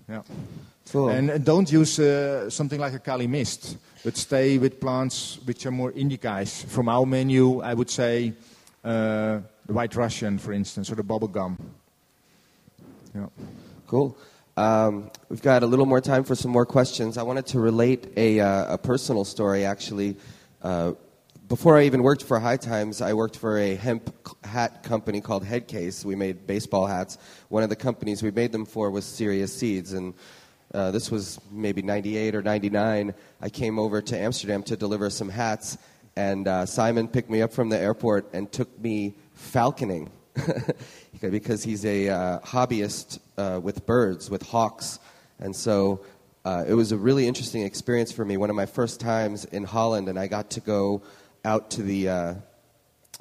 [0.08, 0.22] Yeah.
[0.92, 1.08] Cool.
[1.08, 5.66] And uh, don't use uh, something like a Kali mist, but stay with plants which
[5.66, 6.64] are more indicais.
[6.66, 8.32] From our menu, I would say
[8.84, 11.58] uh, the White Russian, for instance, or the bubble gum.
[13.14, 13.26] Yeah.
[13.86, 14.16] Cool.
[14.56, 17.18] Um, we've got a little more time for some more questions.
[17.18, 20.16] I wanted to relate a, uh, a personal story, actually.
[20.62, 20.92] Uh,
[21.48, 25.44] before I even worked for High Times, I worked for a hemp hat company called
[25.44, 26.04] Headcase.
[26.04, 27.18] We made baseball hats.
[27.48, 30.14] One of the companies we made them for was Serious Seeds, and
[30.72, 33.12] uh, this was maybe 98 or 99.
[33.40, 35.78] I came over to Amsterdam to deliver some hats,
[36.16, 40.10] and uh, Simon picked me up from the airport and took me falconing
[41.20, 44.98] because he's a uh, hobbyist uh, with birds, with hawks.
[45.38, 46.04] And so
[46.44, 48.36] uh, it was a really interesting experience for me.
[48.36, 51.02] One of my first times in Holland, and I got to go
[51.44, 52.34] out to the uh,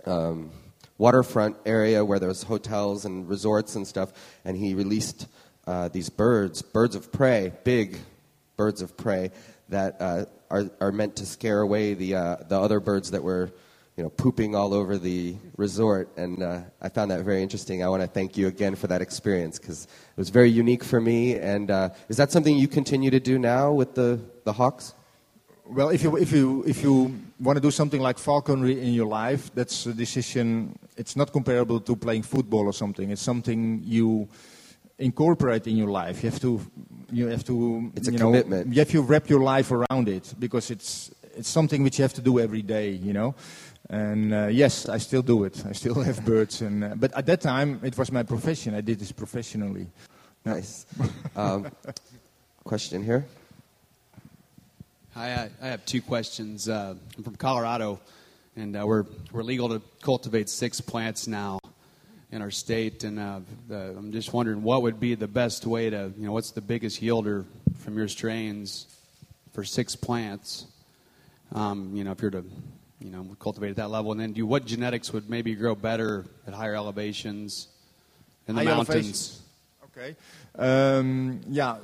[0.05, 0.51] um,
[0.97, 4.13] waterfront area where there's hotels and resorts and stuff,
[4.45, 5.28] and he released
[5.67, 7.97] uh, these birds, birds of prey, big
[8.57, 9.32] birds of prey
[9.69, 13.51] that uh, are, are meant to scare away the, the other birds that were
[13.96, 16.10] you know, pooping all over the resort.
[16.18, 17.84] And uh, I found that very interesting.
[17.84, 21.00] I want to thank you again for that experience because it was very unique for
[21.00, 21.36] me.
[21.36, 24.96] And uh, is that something you continue to do now with the, the hawks?
[25.66, 29.06] Well, if you, if, you, if you want to do something like falconry in your
[29.06, 30.78] life, that's a decision.
[30.98, 33.12] It's not comparable to playing football or something.
[33.12, 34.28] It's something you
[34.98, 36.24] incorporate in your life.
[36.24, 36.62] You have to,
[37.12, 37.91] you have to.
[37.96, 38.74] It's a know, commitment.
[38.74, 42.14] You have to wrap your life around it because it's it's something which you have
[42.14, 42.91] to do every day.
[42.91, 43.36] You know,
[43.90, 45.64] And uh, yes, I still do it.
[45.66, 46.62] I still have birds.
[46.62, 48.74] And, uh, but at that time, it was my profession.
[48.74, 49.88] I did this professionally.
[50.46, 50.86] Nice.
[51.36, 51.68] Um,
[52.64, 53.26] question here.
[55.14, 56.68] Hi, I, I have two questions.
[56.68, 58.00] Uh, I'm from Colorado,
[58.56, 61.60] and uh, we're we're legal to cultivate six plants now
[62.34, 65.92] in our state, and uh, the, I'm just wondering what would be the best way
[65.92, 67.46] to, you know, what's the biggest yielder
[67.78, 68.88] from your strains
[69.52, 70.66] for six plants?
[71.54, 72.44] Um, you know, if you're to,
[73.04, 76.26] you know, cultivate at that level, and then do what genetics would maybe grow better
[76.47, 77.68] at higher elevations
[78.47, 78.89] in the mountains?
[78.89, 79.41] elevations.
[79.86, 80.16] Okay.
[80.58, 81.76] Um, yeah,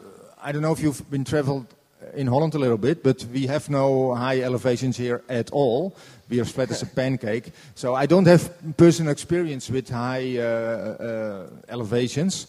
[0.41, 1.67] I don't know if you've been traveled
[2.13, 5.95] in Holland a little bit, but we have no high elevations here at all.
[6.29, 7.51] We are flat as a pancake.
[7.75, 12.47] So I don't have personal experience with high uh, uh, elevations.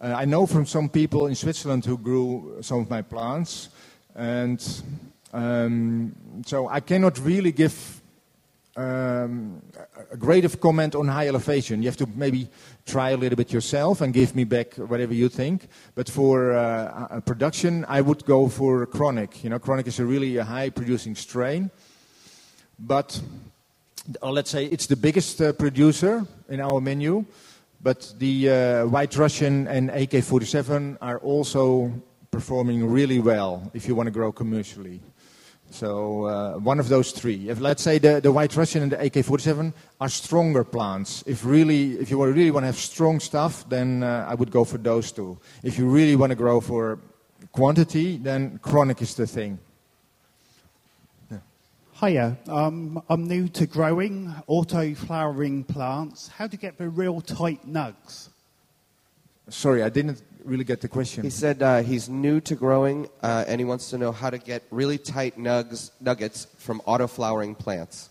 [0.00, 3.70] Uh, I know from some people in Switzerland who grew some of my plants,
[4.14, 4.64] and
[5.32, 6.14] um,
[6.46, 8.02] so I cannot really give
[8.76, 9.62] um,
[10.10, 11.82] a great of comment on high elevation.
[11.82, 12.48] You have to maybe
[12.86, 15.68] try a little bit yourself and give me back whatever you think.
[15.94, 19.44] But for uh, production, I would go for chronic.
[19.44, 21.70] You know, chronic is a really a high producing strain.
[22.78, 23.20] But
[24.22, 27.24] uh, let's say it's the biggest uh, producer in our menu.
[27.82, 31.92] But the uh, White Russian and AK-47 are also
[32.30, 35.00] performing really well if you want to grow commercially.
[35.74, 37.48] So uh, one of those three.
[37.48, 41.24] If let's say the, the White Russian and the AK-47 are stronger plants.
[41.26, 44.62] If really, if you really want to have strong stuff, then uh, I would go
[44.64, 45.36] for those two.
[45.64, 47.00] If you really want to grow for
[47.50, 49.58] quantity, then chronic is the thing.
[52.00, 56.28] Hiya, um, I'm new to growing auto flowering plants.
[56.28, 58.28] How to get the real tight nugs?
[59.48, 61.24] Sorry, I didn't really get the question.
[61.24, 64.38] He said uh, he's new to growing uh, and he wants to know how to
[64.38, 68.10] get really tight nugs, nuggets from auto flowering plants.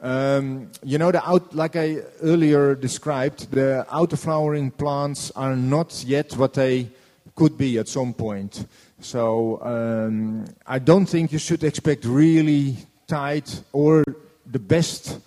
[0.00, 6.04] Um, you know, the out, like I earlier described, the auto flowering plants are not
[6.06, 6.88] yet what they
[7.34, 8.66] could be at some point.
[9.00, 12.76] So um, I don't think you should expect really
[13.06, 14.04] tight or
[14.46, 15.18] the best,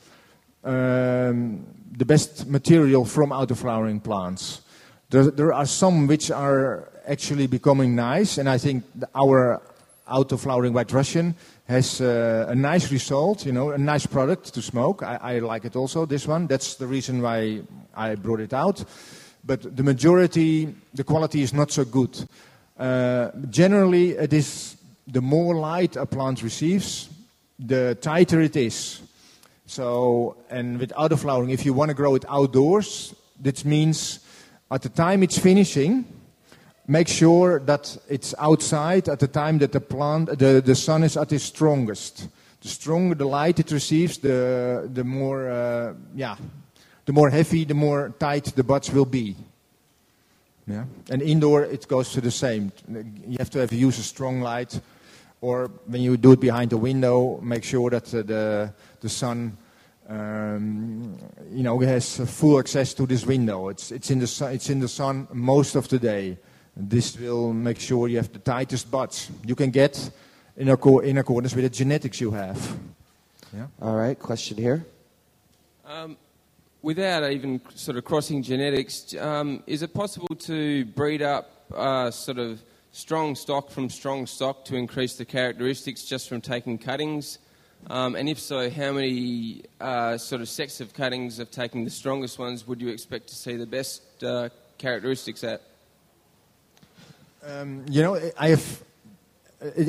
[0.64, 1.66] um,
[1.98, 4.62] the best material from auto flowering plants.
[5.12, 9.62] There, there are some which are actually becoming nice, and I think our
[10.08, 11.36] auto flowering white Russian
[11.68, 15.04] has uh, a nice result, you know, a nice product to smoke.
[15.04, 16.48] I, I like it also, this one.
[16.48, 17.60] That's the reason why
[17.94, 18.86] I brought it out.
[19.44, 22.18] But the majority, the quality is not so good.
[22.80, 27.10] Uh, generally, it is the more light a plant receives,
[27.60, 29.02] the tighter it is.
[29.66, 34.22] So, and with auto flowering, if you want to grow it outdoors, that means
[34.72, 36.06] at the time it's finishing,
[36.88, 41.18] make sure that it's outside at the time that the plant, the, the sun is
[41.18, 42.30] at its strongest.
[42.62, 46.38] The stronger the light it receives, the, the more, uh, yeah,
[47.06, 49.36] the more heavy, the more tight the buds will be.
[50.68, 50.86] Yeah.
[51.10, 52.72] And indoor, it goes to the same.
[52.88, 54.80] You have to have use a strong light,
[55.42, 59.58] or when you do it behind the window, make sure that uh, the the sun,
[60.12, 61.18] um,
[61.52, 63.70] you know, has full access to this window.
[63.70, 66.38] It's it's in the sun, it's in the sun most of the day.
[66.76, 70.12] This will make sure you have the tightest buds you can get
[70.58, 72.78] in, acco- in accordance with the genetics you have.
[73.54, 73.68] Yeah.
[73.82, 74.86] All right, question here.
[75.86, 76.18] Um,
[76.82, 82.38] without even sort of crossing genetics, um, is it possible to breed up uh, sort
[82.38, 87.40] of strong stock from strong stock to increase the characteristics just from taking cuttings?
[87.90, 91.90] Um, and if so, how many uh, sort of sets of cuttings of taking the
[91.90, 95.62] strongest ones would you expect to see the best uh, characteristics at?
[97.46, 98.84] Um, you know, I have.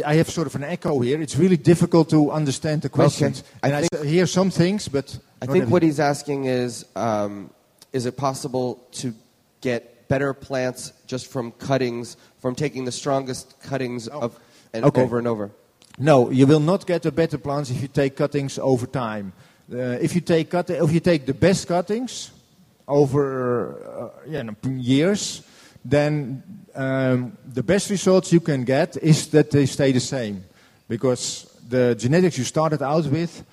[0.07, 1.19] I have sort of an echo here.
[1.23, 3.43] It's really difficult to understand the questions.
[3.63, 6.85] I and I, think- s- hear some things, but I think what he's asking is
[6.95, 7.49] um,
[7.95, 9.15] is it possible to
[9.63, 14.39] get better plants just from cuttings, from taking the strongest cuttings of,
[14.75, 15.01] and Okay.
[15.01, 15.51] over and over?
[15.99, 19.33] No, you will not get a better plants if you take cuttings over time.
[19.73, 22.31] Uh, if you take cut, if you take the best cuttings
[22.89, 25.43] over uh, years,
[25.85, 26.43] then
[26.75, 30.45] um, the best results you can get is that they stay the same,
[30.89, 33.45] because the genetics you started out with,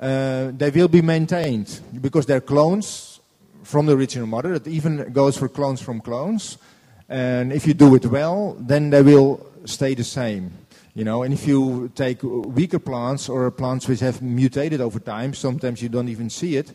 [0.00, 3.20] uh, they will be maintained because they're clones
[3.64, 4.54] from the original mother.
[4.54, 6.58] It even goes for clones from clones.
[7.08, 10.52] And if you do it well, then they will stay the same.
[10.98, 15.32] You know, and if you take weaker plants or plants which have mutated over time,
[15.32, 16.72] sometimes you don't even see it,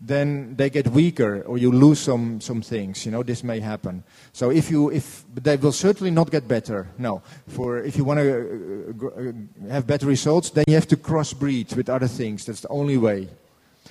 [0.00, 3.04] then they get weaker or you lose some, some things.
[3.04, 4.04] You know, this may happen.
[4.32, 6.88] So if you, if, they will certainly not get better.
[6.96, 7.20] No.
[7.48, 11.76] For, if you want to uh, uh, have better results, then you have to crossbreed
[11.76, 12.46] with other things.
[12.46, 13.28] That's the only way.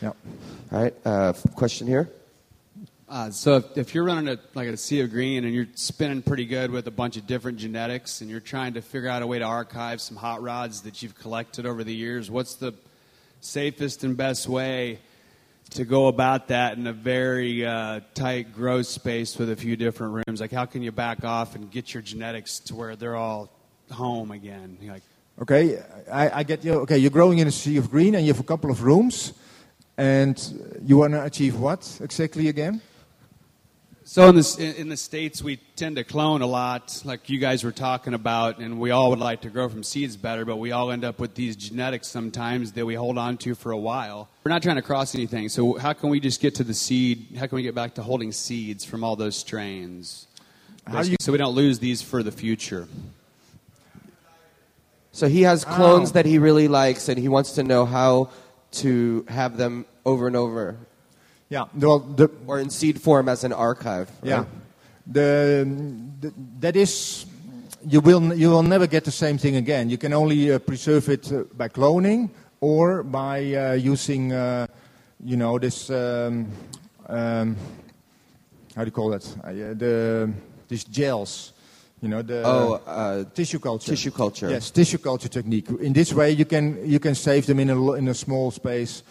[0.02, 0.14] Yeah.
[0.72, 0.94] All right.
[1.06, 2.10] Uh, question here.
[3.10, 6.22] Uh, so if, if you're running a like a sea of green and you're spinning
[6.22, 9.28] pretty good with a bunch of different genetics and you're trying to figure out a
[9.28, 12.74] way to archive some hot rods that you've collected over the years, what's the
[13.40, 15.00] safest and best way
[15.70, 20.26] to go about that in a very uh, tight growth space with a few different
[20.28, 20.42] rooms?
[20.42, 23.50] Like, how can you back off and get your genetics to where they're all
[23.90, 24.78] home again?
[24.82, 25.04] Like,
[25.40, 25.80] Okay,
[26.12, 26.74] I, I get you.
[26.82, 29.34] Okay, you're growing in a sea of green and you have a couple of rooms,
[29.96, 30.36] and
[30.84, 32.82] you want to achieve what exactly again?
[34.10, 37.40] So in the in, in the states, we tend to clone a lot, like you
[37.40, 40.56] guys were talking about, and we all would like to grow from seeds better, but
[40.56, 43.78] we all end up with these genetics sometimes that we hold on to for a
[43.78, 44.30] while.
[44.46, 47.36] We're not trying to cross anything, so how can we just get to the seed?
[47.38, 50.28] How can we get back to holding seeds from all those strains,
[50.86, 52.88] How do you- so we don't lose these for the future?
[55.12, 56.14] So he has clones Oh.
[56.14, 58.30] that he really likes, and he wants to know how
[58.84, 60.78] to have them over and over,
[61.50, 64.10] Yeah, well, the, or in seed form as an archive.
[64.22, 64.30] right?
[64.30, 64.46] Yeah,
[65.06, 65.66] the,
[66.20, 67.26] the that is
[67.88, 69.90] you will you will never get the same thing again.
[69.90, 72.30] You can only uh, preserve it uh, by cloning
[72.60, 74.68] or by uh, using uh,
[75.24, 76.48] you know this um,
[77.08, 77.56] um,
[78.76, 79.26] how do you call that?
[79.44, 80.30] Uh, the
[80.68, 81.54] these gels.
[82.02, 83.90] You know the Oh, uh, tissue culture.
[83.92, 84.50] tissue culture.
[84.50, 85.68] Yes, tissue culture technique.
[85.82, 89.02] In this way, you can you can save them in a in a small space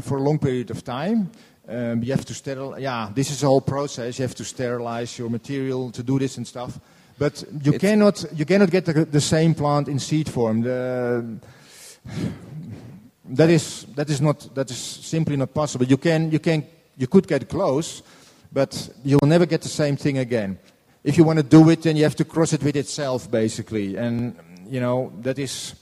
[0.00, 1.30] for a long period of time.
[1.68, 2.82] Um, you have to sterilize.
[2.82, 4.18] Yeah, this is a whole process.
[4.18, 6.80] You have to sterilize your material to do this and stuff.
[7.18, 10.62] But you It's- cannot you cannot get the, the same plant in seed form.
[10.62, 11.24] The,
[13.28, 15.86] that is that is not that is simply not possible.
[15.86, 16.64] You can you can
[16.96, 18.02] you could get close,
[18.52, 20.58] but you will never get the same thing again.
[21.04, 23.96] If you want to do it, then you have to cross it with itself, basically,
[23.96, 24.34] and
[24.68, 25.74] you know that is.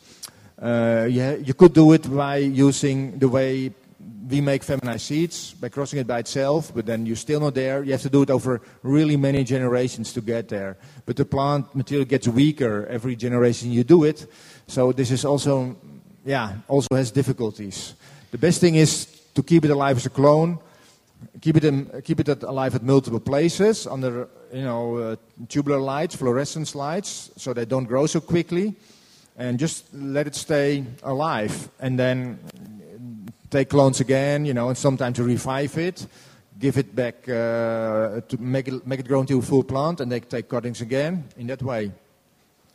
[0.60, 3.70] Uh, you, you could do it by using the way
[4.28, 7.82] we make feminized seeds by crossing it by itself, but then you're still not there.
[7.82, 10.76] You have to do it over really many generations to get there.
[11.06, 14.26] But the plant material gets weaker every generation you do it,
[14.66, 15.76] so this is also,
[16.24, 17.94] yeah, also has difficulties.
[18.30, 20.58] The best thing is to keep it alive as a clone,
[21.40, 25.16] keep it in, keep it alive at multiple places under, you know, uh,
[25.48, 28.74] tubular lights, fluorescence lights, so they don't grow so quickly,
[29.38, 32.38] and just let it stay alive, and then
[33.50, 36.06] take clones again, you know, and sometimes to revive it,
[36.58, 40.10] give it back uh, to make it make it grow into a full plant, and
[40.10, 41.92] they take cuttings again in that way.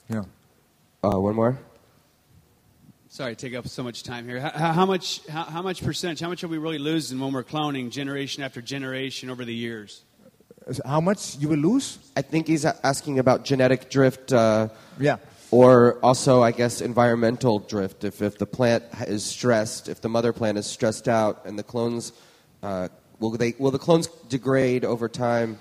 [0.10, 0.24] Yeah.
[1.04, 1.60] Uh, one more.
[3.10, 4.40] Sorry to take up so much time here.
[4.40, 6.22] How, how much how, how much percentage?
[6.22, 10.04] How much are we really losing when we're cloning generation after generation over the years?
[10.86, 12.00] How much you will lose?
[12.16, 14.32] I think he's asking about genetic drift.
[14.32, 15.18] Uh, Yeah.
[15.54, 18.04] Or also, I guess, environmental drift.
[18.04, 21.64] If, if the plant is stressed, if the mother plant is stressed out, and the
[21.64, 22.12] clones,
[22.64, 22.88] uh,
[23.20, 25.60] will they will the clones degrade over time?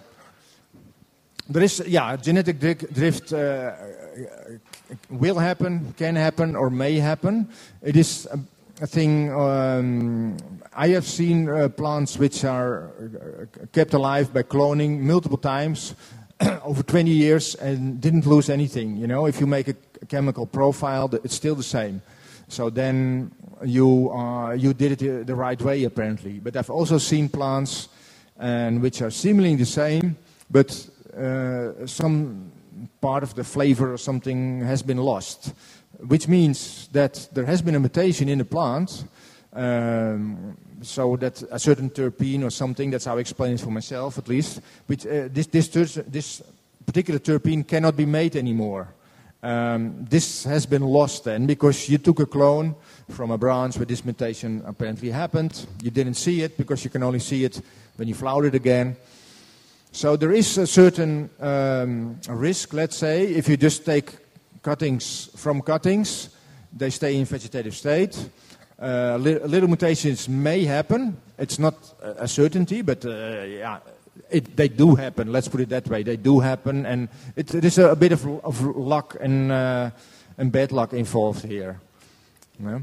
[1.47, 3.73] There is, yeah, genetic dri- drift uh,
[5.11, 7.51] will happen, can happen, or may happen.
[7.83, 8.39] It is a,
[8.81, 9.31] a thing.
[9.31, 10.39] Um,
[10.73, 15.95] I have seen uh, plants which are uh, kept alive by cloning multiple times
[16.65, 18.97] over 20 years and didn't lose anything.
[18.97, 19.75] You know, if you make a
[20.07, 22.03] chemical profile, it's still the same.
[22.49, 23.31] So then
[23.65, 26.39] you uh, you did it the- the right way apparently.
[26.41, 27.89] But I've also seen plants
[28.39, 30.17] and which are seemingly the same,
[30.51, 32.51] but uh, some
[33.01, 35.53] part of the flavor or something has been lost,
[36.09, 39.05] which means that there has been a mutation in the plant.
[39.53, 44.19] Um, so that a certain terpene or something, that's how I explain it for myself
[44.19, 44.63] at least, uh,
[45.31, 46.43] this, this, this
[46.85, 48.89] particular terpene cannot be made anymore.
[49.43, 52.77] Um, this has been lost then because you took a clone
[53.09, 55.67] from a branch where this mutation apparently happened.
[55.83, 57.61] You didn't see it because you can only see it
[57.97, 58.97] when you flower it again.
[59.91, 64.17] So there is a certain um, risk, let's say, if you just take
[64.63, 66.31] cuttings from cuttings,
[66.75, 68.17] they stay in vegetative state.
[68.83, 71.17] Uh, li- little mutations may happen.
[71.39, 73.79] It's not a a certainty, but uh, yeah,
[74.31, 75.31] it, they do happen.
[75.31, 76.03] Let's put it that way.
[76.03, 79.91] They do happen, and it, it is a, a bit of, of luck and, uh,
[80.39, 81.81] and bad luck involved here.
[82.63, 82.81] Yeah.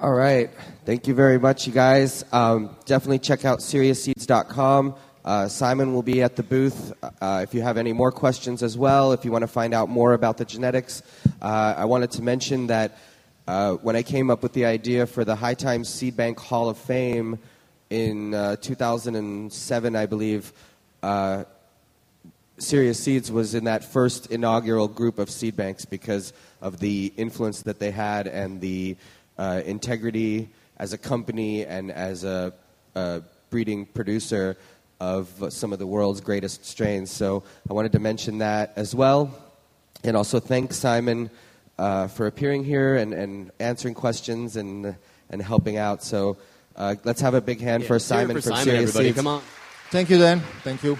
[0.00, 0.50] All right.
[0.84, 2.24] Thank you very much, you guys.
[2.32, 4.94] Um, definitely check out SeriousSeeds.com.
[5.24, 8.76] Uh, Simon will be at the booth uh, if you have any more questions as
[8.76, 9.12] well.
[9.12, 11.02] If you want to find out more about the genetics,
[11.40, 12.98] uh, I wanted to mention that
[13.46, 16.70] uh, when I came up with the idea for the High Times Seed Bank Hall
[16.70, 17.38] of Fame
[17.90, 20.52] in uh, 2007, I believe,
[21.02, 21.44] uh,
[22.56, 26.32] Serious Seeds was in that first inaugural group of seed banks because
[26.62, 28.96] of the influence that they had and the
[29.36, 32.52] uh, integrity as a company and as a,
[32.94, 33.20] a
[33.50, 34.56] breeding producer
[35.00, 37.10] of some of the world's greatest strains.
[37.10, 39.36] So I wanted to mention that as well.
[40.02, 41.30] And also thank Simon
[41.78, 44.96] uh, for appearing here and, and answering questions and,
[45.30, 46.02] and helping out.
[46.02, 46.36] So
[46.76, 48.64] uh, let's have a big hand Yeah, for let's hear it Simon for from Simon,
[48.64, 49.08] Serious everybody.
[49.08, 49.16] Seeds.
[49.16, 49.42] Come on.
[49.90, 50.40] Thank you, Dan.
[50.62, 50.98] Thank you.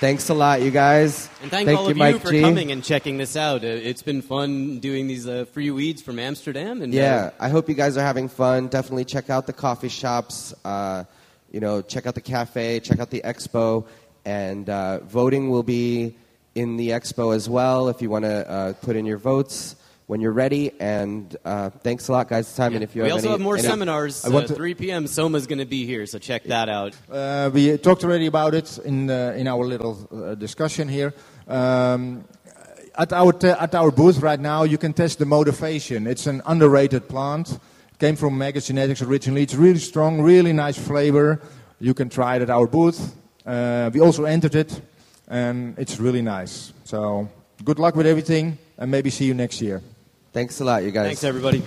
[0.00, 1.28] Thanks a lot, you guys.
[1.42, 2.40] And thank, Thank all you, of you Mike for G.
[2.40, 3.62] coming and checking this out.
[3.62, 6.80] Uh, It's been fun doing these uh, free weeds from Amsterdam.
[6.80, 8.68] And uh, Yeah, I hope you guys are having fun.
[8.68, 10.54] Definitely check out the coffee shops.
[10.64, 11.04] Uh,
[11.52, 12.80] you know, check out the cafe.
[12.80, 13.86] Check out the expo,
[14.24, 16.16] and uh, voting will be
[16.54, 17.88] in the expo as well.
[17.88, 19.76] If you want to uh, put in your votes
[20.10, 20.72] when you're ready.
[20.80, 22.48] And uh, thanks a lot, guys.
[22.48, 24.24] Simon, if you we have also any, have more any- seminars.
[24.24, 25.06] I want uh, to- 3 p.m.
[25.06, 26.96] Soma's going to be here, so check that out.
[27.10, 31.14] Uh, we talked already about it in uh, in our little uh, discussion here.
[31.46, 32.24] Um,
[32.98, 36.08] at our te- at our booth right now, you can test the motivation.
[36.08, 37.60] It's an underrated plant.
[38.00, 39.42] Came from Mega Genetics originally.
[39.42, 41.40] It's really strong, really nice flavor.
[41.78, 43.14] You can try it at our booth.
[43.46, 44.80] Uh, we also entered it,
[45.30, 46.74] and it's really nice.
[46.84, 47.30] So
[47.64, 49.80] good luck with everything, and maybe see you next year.
[50.32, 51.06] Thanks a lot, you guys.
[51.06, 51.62] Thanks, everybody.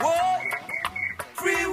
[0.00, 0.40] Whoa,
[1.34, 1.66] free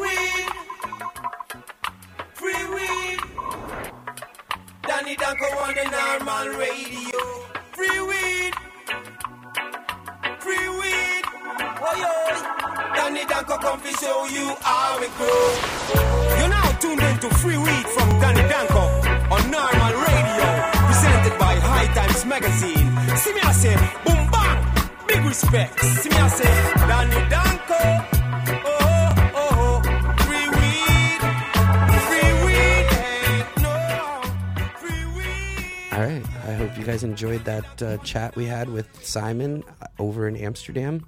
[37.40, 41.06] enjoyed that uh, chat we had with Simon uh, over in Amsterdam.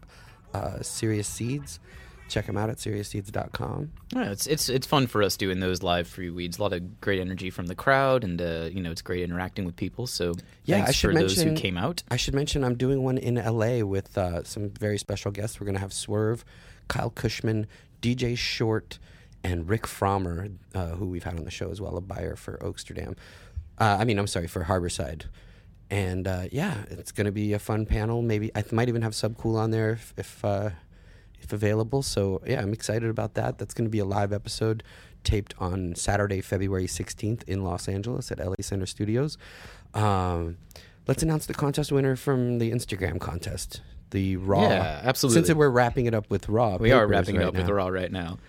[0.53, 1.79] Uh, Serious Seeds.
[2.29, 3.91] Check them out at seriousseeds.com.
[4.15, 6.59] Yeah, it's it's it's fun for us doing those live free weeds.
[6.59, 9.65] A lot of great energy from the crowd, and uh, you know it's great interacting
[9.65, 10.07] with people.
[10.07, 12.03] So Yeah, thanks I should for mention those who came out.
[12.09, 15.59] I should mention I'm doing one in LA with uh, some very special guests.
[15.59, 16.45] We're going to have Swerve,
[16.87, 17.65] Kyle Kushman,
[18.01, 18.97] DJ Short,
[19.43, 22.57] and Rick Pfrommer, uh, who we've had on the show as well, a buyer for
[22.59, 23.17] Oaksterdam.
[23.77, 25.23] Uh, I mean, I'm sorry for Harborside.
[25.91, 28.21] And uh, yeah, it's going to be a fun panel.
[28.21, 30.69] Maybe I th- might even have Subcool on there if if, uh,
[31.41, 32.01] if available.
[32.01, 33.57] So yeah, I'm excited about that.
[33.57, 34.83] That's going to be a live episode
[35.25, 39.37] taped on Saturday, February 16th in Los Angeles at LA Center Studios.
[39.93, 40.57] Um,
[41.07, 43.81] let's announce the contest winner from the Instagram contest.
[44.11, 45.43] The raw, Yeah, absolutely.
[45.45, 47.87] Since we're wrapping it up with raw, We are wrapping right it up with raw
[47.87, 48.39] right now.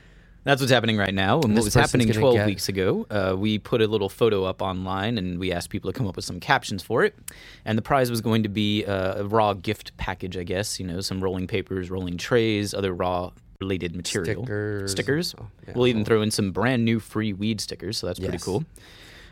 [0.44, 1.34] That's what's happening right now.
[1.40, 4.44] And what This was happening 12 get- weeks ago, uh, we put a little photo
[4.44, 7.14] up online and we asked people to come up with some captions for it.
[7.64, 10.80] And the prize was going to be uh, a raw gift package, I guess.
[10.80, 13.30] You know, some rolling papers, rolling trays, other raw
[13.60, 14.42] related material.
[14.42, 14.90] Stickers.
[14.90, 15.34] Stickers.
[15.40, 15.74] Oh, yeah.
[15.76, 18.64] We'll even throw in some brand new free weed stickers, so that's pretty cool.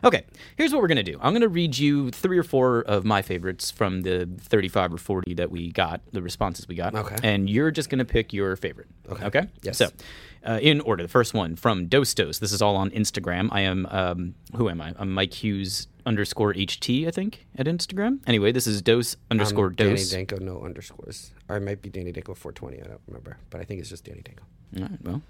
[0.02, 0.24] Okay,
[0.56, 1.18] here's what we're going to do.
[1.20, 4.98] I'm going to read you three or four of my favorites from the 35 or
[4.98, 6.94] 40 that we got, the responses we got.
[6.94, 7.16] Okay.
[7.22, 8.88] And you're just going to pick your favorite.
[9.10, 9.24] Okay.
[9.26, 9.46] Okay?
[9.62, 9.76] Yes.
[9.78, 9.90] So,
[10.46, 12.38] uh, in order, the first one from Dos Dos.
[12.38, 13.48] This is all on Instagram.
[13.52, 14.94] I am, um, who am I?
[14.98, 18.20] I'm Mike Hughes underscore HT, I think, at Instagram.
[18.26, 20.02] Anyway, this is Dos underscore Um, Danny.
[20.02, 21.32] Danko, no underscores.
[21.48, 22.80] Or it might be Danny Danko 420.
[22.82, 23.36] I don't remember.
[23.50, 24.44] But I think it's just Danny Danko.
[24.78, 25.22] All right, well,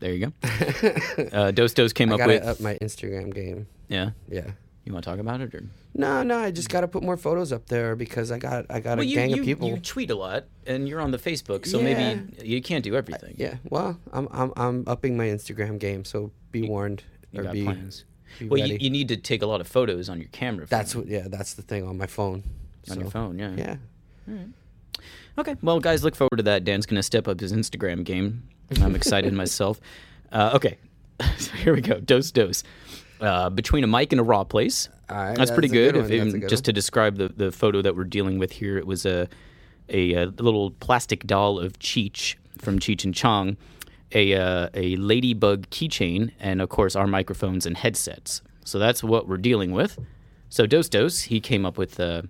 [0.00, 1.28] there you go.
[1.32, 2.44] uh, Dos Dos came I up with.
[2.44, 3.66] up my Instagram game.
[3.94, 4.10] Yeah.
[4.28, 4.50] Yeah.
[4.84, 5.54] You want to talk about it?
[5.54, 5.62] or
[5.94, 8.80] No, no, I just got to put more photos up there because I got I
[8.80, 9.68] got a you, gang you, of people.
[9.68, 11.84] you tweet a lot, and you're on the Facebook, so Yeah.
[11.88, 13.34] maybe you can't do everything.
[13.38, 17.02] yeah, well, I'm I'm I'm upping my Instagram game, so be warned
[17.32, 18.04] You or got be, plans.
[18.38, 20.66] be Well, you, you need to take a lot of photos on your camera.
[20.66, 22.42] that's what yeah, that's the thing on my phone.
[22.90, 23.54] on your phone, yeah.
[24.28, 24.36] Yeah.
[25.38, 25.56] Okay.
[25.62, 26.64] Well, guys, look forward to that.
[26.64, 28.42] Dan's going to step up his Instagram game.
[28.82, 29.80] I'm excited myself.
[30.30, 30.76] Uh, okay.
[31.38, 31.98] so here we go.
[32.00, 32.62] Dose, dose.
[33.20, 34.88] Uh, between a mic and a raw place.
[35.08, 36.12] Right, that's, pretty that's a good good.
[36.12, 36.64] If that's good just one.
[36.64, 39.28] to describe the, the photo that we're dealing with here, it was a,
[39.88, 43.56] a, uh little plastic doll of Cheech from Cheech and Chong,
[44.12, 48.42] a, uh, a ladybug keychain, and of course our microphones and headsets.
[48.64, 49.98] So that's what we're dealing with.
[50.48, 52.22] So Dose Dose, he came up with uh,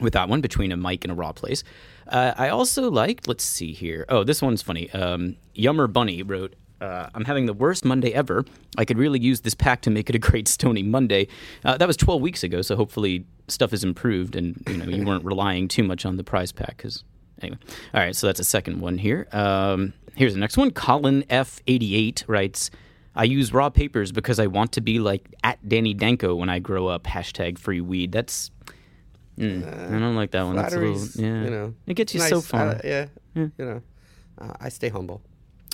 [0.00, 1.64] with that one between a mic and a raw place.
[2.06, 4.04] Uh, I also liked, let's see here.
[4.08, 4.90] Oh, this one's funny.
[4.92, 8.44] Um, Yummer Bunny wrote, uh, I'm having the worst Monday ever.
[8.76, 11.28] I could really use this pack to make it a great Stony Monday.
[11.64, 15.04] Uh, that was 12 weeks ago, so hopefully stuff has improved and you know you
[15.04, 16.76] weren't relying too much on the prize pack.
[16.76, 17.04] Because
[17.42, 17.58] anyway,
[17.94, 18.14] all right.
[18.14, 19.26] So that's a second one here.
[19.32, 20.70] Um, here's the next one.
[20.70, 22.70] Colin F88 writes.
[23.18, 26.58] I use raw papers because I want to be like at Danny Danko when I
[26.58, 27.04] grow up.
[27.04, 28.12] Hashtag free weed.
[28.12, 28.50] That's
[29.38, 30.56] Mm, I don't like that one.
[30.56, 31.44] That's a little, yeah.
[31.44, 32.30] you know, it gets you nice.
[32.30, 32.80] so I- far.
[32.82, 33.82] yeah, you know,
[34.40, 35.20] uh, I stay humble.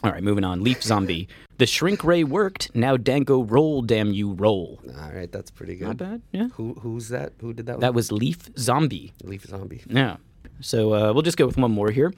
[0.04, 0.62] All right, moving on.
[0.62, 1.28] Leaf Zombie.
[1.58, 2.74] The shrink ray worked.
[2.74, 4.80] Now Danko roll, damn you roll.
[5.00, 5.86] All right, that's pretty good.
[5.88, 6.22] Not bad.
[6.32, 6.48] Yeah.
[6.54, 7.34] Who who's that?
[7.40, 7.80] Who did that?
[7.80, 7.94] That one?
[7.94, 9.12] was Leaf Zombie.
[9.22, 9.82] Leaf Zombie.
[9.88, 10.16] Yeah.
[10.60, 12.12] So uh, we'll just go with one more here.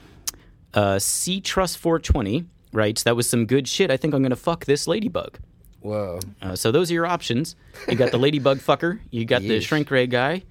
[0.73, 3.91] Uh, C Trust 420 writes, That was some good shit.
[3.91, 5.39] I think I'm going to fuck this ladybug.
[5.81, 6.21] Whoa.
[6.41, 7.55] Uh, so those are your options.
[7.89, 9.01] You got the ladybug fucker.
[9.11, 10.43] You got the shrink ray guy.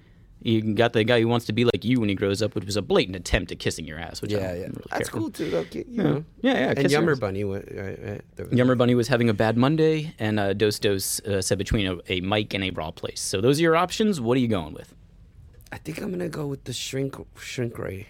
[0.44, 2.66] You got the guy who wants to be like you when he grows up, which
[2.66, 4.20] was a blatant attempt at kissing your ass.
[4.20, 4.62] Which I Yeah, don't yeah.
[4.66, 5.18] really That's care for.
[5.18, 5.50] cool too.
[5.50, 5.64] Though.
[5.72, 6.02] You Yeah.
[6.02, 6.24] know.
[6.42, 7.16] Yeah, yeah, And kiss your Yummer.
[7.16, 7.44] Bunny.
[7.44, 7.98] wa- Right,
[8.38, 8.52] right.
[8.52, 11.96] Yummer Bunny was having a bad Monday, and uh, Dos Dos uh, said between a,
[12.12, 13.20] a mic and a raw place.
[13.20, 14.20] So those are your options.
[14.20, 14.94] What are you going with?
[15.72, 18.06] I think I'm gonna go with the shrink shrink ray.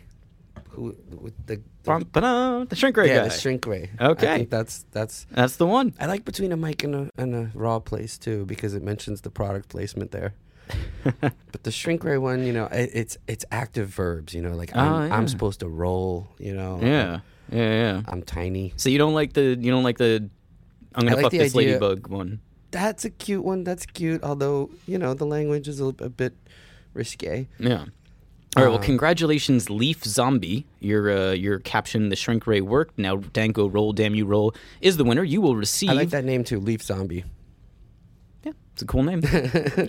[0.71, 3.29] Who with the, the the shrink ray yeah, guy.
[3.29, 3.91] the shrink ray.
[4.01, 4.33] Okay.
[4.33, 5.95] I think that's that's That's the one.
[6.01, 9.21] I like between a mic and a and a raw place too because it mentions
[9.21, 10.35] the product placement there.
[11.21, 14.35] but the shrink ray one, you know, it, it's it's active verbs.
[14.35, 15.17] You know, like I'm, Ah, yeah.
[15.17, 16.29] I'm supposed to roll.
[16.39, 16.79] You know.
[16.83, 17.21] Yeah,
[17.53, 18.03] yeah, yeah.
[18.09, 18.73] I'm tiny.
[18.77, 20.29] So you don't like the you don't like the
[20.95, 22.41] I'm gonna like fuck this idea- ladybug one.
[22.71, 23.63] That's a cute one.
[23.65, 24.23] That's cute.
[24.25, 26.35] Although you know the language is a, a bit
[26.93, 27.47] risque.
[27.59, 27.85] Yeah.
[28.57, 28.69] All right.
[28.69, 30.65] Well, Um, congratulations, Leaf Zombie.
[30.81, 32.99] Your uh, your caption, the shrink ray worked.
[32.99, 35.25] Now Danko roll, damn you roll, is the winner.
[35.25, 35.91] You will receive.
[35.91, 37.25] I like that name too, Leaf Zombie.
[38.75, 39.21] It's a cool name.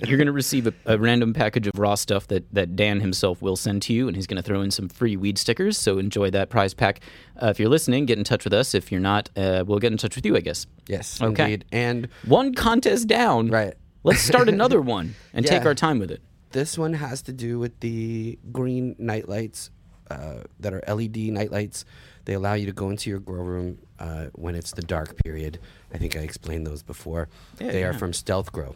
[0.05, 3.41] You're going to receive a, a random package of raw stuff that, that Dan himself
[3.41, 5.75] will send to you, and he's going to throw in some free weed stickers.
[5.75, 6.99] So enjoy that prize pack.
[7.41, 8.75] Uh, if you're listening, get in touch with us.
[8.75, 10.67] If you're not, uh, we'll get in touch with you, I guess.
[10.85, 11.43] Yes, Okay.
[11.45, 11.65] indeed.
[11.71, 13.47] And One contest down.
[13.47, 13.73] Right.
[14.03, 16.21] Let's start another one and take our time with it.
[16.51, 19.71] This one has to do with the green nightlights
[20.11, 21.85] uh, that are LED night lights.
[22.25, 25.59] They allow you to go into your grow room uh, when it's the dark period.
[25.93, 27.29] I think I explained those before.
[27.59, 28.75] Yeah, they are from Stealth Grow,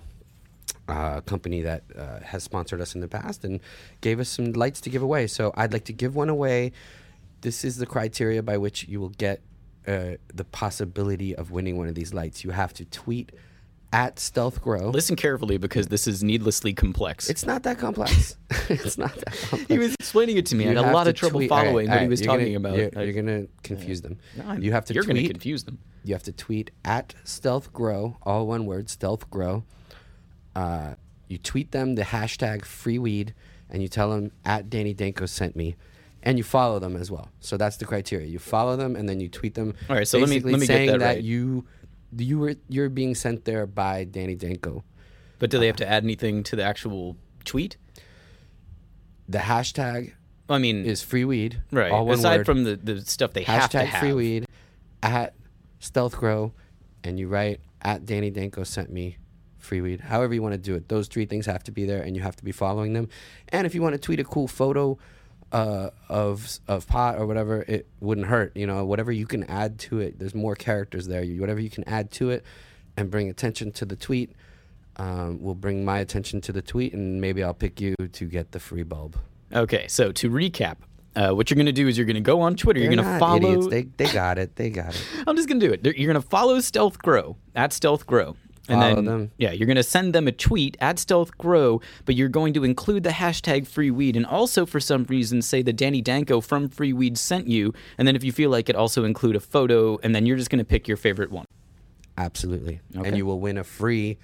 [0.87, 3.59] uh, a company that uh, has sponsored us in the past and
[4.01, 5.27] gave us some lights to give away.
[5.27, 6.71] So I'd like to give one away.
[7.41, 9.41] This is the criteria by which you will get
[9.87, 12.43] uh, the possibility of winning one of these lights.
[12.43, 13.31] You have to tweet
[13.91, 14.89] at Stealth Grow.
[14.89, 17.29] Listen carefully because this is needlessly complex.
[17.29, 18.37] It's not that complex.
[18.69, 19.65] it's not that complex.
[19.67, 20.65] he was explaining it to me.
[20.65, 22.53] I had a lot of trouble tweet- all right, following all what he was talking
[22.53, 22.77] gonna- about.
[22.77, 24.17] You're, you're gonna confuse them.
[24.37, 25.15] No, you have to you're tweet.
[25.17, 25.79] gonna confuse them.
[26.03, 29.63] You have to tweet at Stealth Grow, all one word, Stealth Grow.
[30.55, 30.95] Uh,
[31.27, 33.33] you tweet them the hashtag free weed,
[33.69, 35.75] and you tell them at Danny Danko sent me,
[36.23, 37.29] and you follow them as well.
[37.39, 38.27] So that's the criteria.
[38.27, 39.73] You follow them, and then you tweet them.
[39.89, 41.21] All right, so let me- let me get saying that right.
[41.23, 41.65] you
[42.17, 44.83] you were you're being sent there by Danny Danko.
[45.39, 47.15] But do they have to uh, add anything to the actual
[47.45, 47.77] tweet?
[49.27, 50.13] The hashtag
[50.49, 51.61] I mean, is free weed.
[51.71, 51.91] right.
[51.91, 52.45] All one Aside word.
[52.45, 53.99] from the, the stuff they have to hashtag have.
[54.01, 54.45] free weed
[55.03, 55.33] at
[55.79, 56.51] stealth grow
[57.03, 59.17] and you write at danny danko sent me
[59.57, 62.01] free weed however you want to do it those three things have to be there
[62.01, 63.07] and you have to be following them
[63.49, 64.97] and if you want to tweet a cool photo
[65.51, 69.79] uh, of of pot or whatever it wouldn't hurt you know whatever you can add
[69.79, 72.43] to it there's more characters there You- whatever you can add to it
[72.95, 74.31] and bring attention to the tweet
[74.97, 78.51] um, will bring my attention to the tweet and maybe i'll pick you to get
[78.51, 79.17] the free bulb
[79.51, 80.75] Okay, so to recap,
[81.15, 82.79] uh, what you're going to do is you're going to go on Twitter.
[82.81, 83.37] They're you're going to follow.
[83.37, 83.67] idiots.
[83.67, 85.97] They, they got it they got it I'm just going to do it.
[85.97, 88.35] You're going to follow Stealth Grow at Stealth Grow.
[88.69, 89.31] And Follow then, them.
[89.37, 92.63] yeah, you're going to send them a tweet at Stealth Grow, but you're going to
[92.63, 96.69] include the hashtag free weed and also, for some reason, say that Danny Danko from
[96.69, 97.73] Free Weed sent you.
[97.97, 100.49] And then, if you feel like it, also include a photo, and then you're just
[100.49, 101.45] going to pick your favorite one.
[102.17, 102.81] Absolutely.
[102.95, 103.07] Okay.
[103.07, 104.17] And you will win a free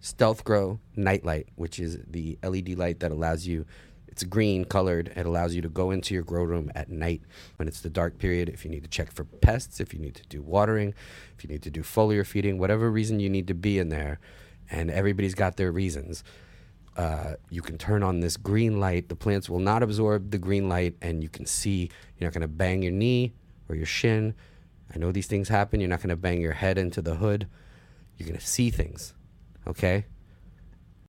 [0.00, 3.66] Stealth Grow nightlight, which is the LED light that allows you,
[4.10, 5.12] it's green colored.
[5.14, 7.22] It allows you to go into your grow room at night
[7.56, 8.48] when it's the dark period.
[8.48, 10.94] If you need to check for pests, if you need to do watering,
[11.36, 14.18] if you need to do foliar feeding, whatever reason you need to be in there,
[14.70, 16.24] and everybody's got their reasons.
[16.96, 19.08] Uh, you can turn on this green light.
[19.08, 21.88] The plants will not absorb the green light, and you can see.
[22.18, 23.32] You're not going to bang your knee
[23.68, 24.34] or your shin.
[24.92, 25.80] I know these things happen.
[25.80, 27.46] You're not going to bang your head into the hood.
[28.18, 29.14] You're going to see things.
[29.66, 30.04] Okay?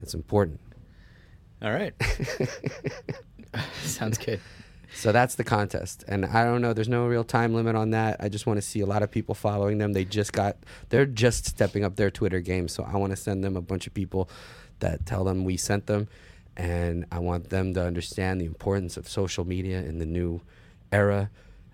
[0.01, 0.59] It's important.
[1.61, 1.93] All right.
[3.83, 4.39] Sounds good.
[4.93, 6.03] So that's the contest.
[6.07, 8.17] And I don't know, there's no real time limit on that.
[8.19, 9.93] I just want to see a lot of people following them.
[9.93, 10.57] They just got,
[10.89, 12.67] they're just stepping up their Twitter game.
[12.67, 14.29] So I want to send them a bunch of people
[14.79, 16.07] that tell them we sent them.
[16.57, 20.41] And I want them to understand the importance of social media in the new
[20.91, 21.29] era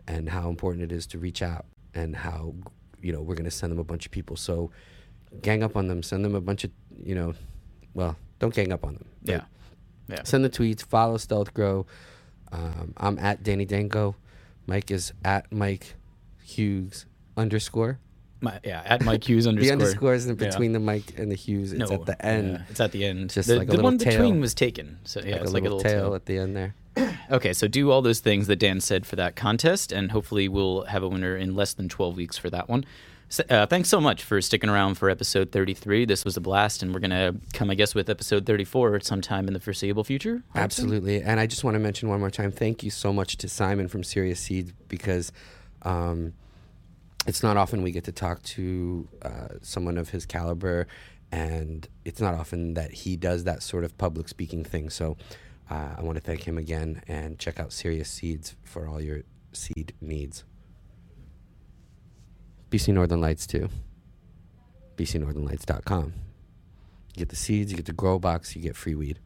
[0.07, 1.65] and how important it is to reach out
[1.95, 2.53] and how,
[3.01, 4.35] you know, we're going to send them a bunch of people.
[4.35, 4.69] So
[5.41, 6.71] gang up on them, send them a bunch of,
[7.03, 7.33] you know,
[7.93, 9.05] well, don't gang up on them.
[9.23, 9.41] but Yeah.
[10.07, 10.23] Yeah.
[10.23, 11.85] Send the tweets, follow Stealth Grow.
[12.51, 14.15] Um, I'm at Danny Danko.
[14.65, 15.95] Mike is at Mike
[16.43, 17.05] Hughes
[17.35, 17.99] underscore.
[18.39, 19.65] My, yeah, at Mike Hughes underscore.
[19.67, 19.89] The underscore.
[20.11, 20.49] underscore isn't Yeah.
[20.49, 21.73] between the Mike and the Hughes.
[21.73, 22.51] It's No, at the end.
[22.53, 23.31] yeah, it's at the end.
[23.31, 24.11] Just the like a the one tail.
[24.13, 24.99] between was taken.
[25.03, 26.15] So yeah, like it's a like a little little tail, tail.
[26.15, 26.75] at the end there.
[27.29, 30.83] Okay, so do all those things that Dan said for that contest, and hopefully we'll
[30.85, 32.85] have a winner in less than 12 weeks for that one.
[33.49, 36.05] Uh, thanks so much for sticking around for episode 33.
[36.05, 39.47] This was a blast, and we're going to come, I guess, with episode 34 sometime
[39.47, 40.43] in the foreseeable future.
[40.55, 41.21] Absolutely.
[41.21, 43.89] And I just want to mention one more time thank you so much to Simon
[43.89, 45.33] from Serious Seeds because
[45.81, 46.33] um,
[47.27, 50.87] it's not often we get to talk to uh, someone of his caliber,
[51.29, 54.89] and it's not often that he does that sort of public speaking thing.
[54.89, 55.17] So
[55.69, 59.23] uh, I want to thank him again and check out Serious Seeds for all your
[59.51, 60.45] seed needs.
[62.69, 63.69] BC Northern Lights too.
[64.97, 66.13] BCNorthernLights.com.
[67.13, 69.19] You get the seeds, you get the grow box, you get free weed.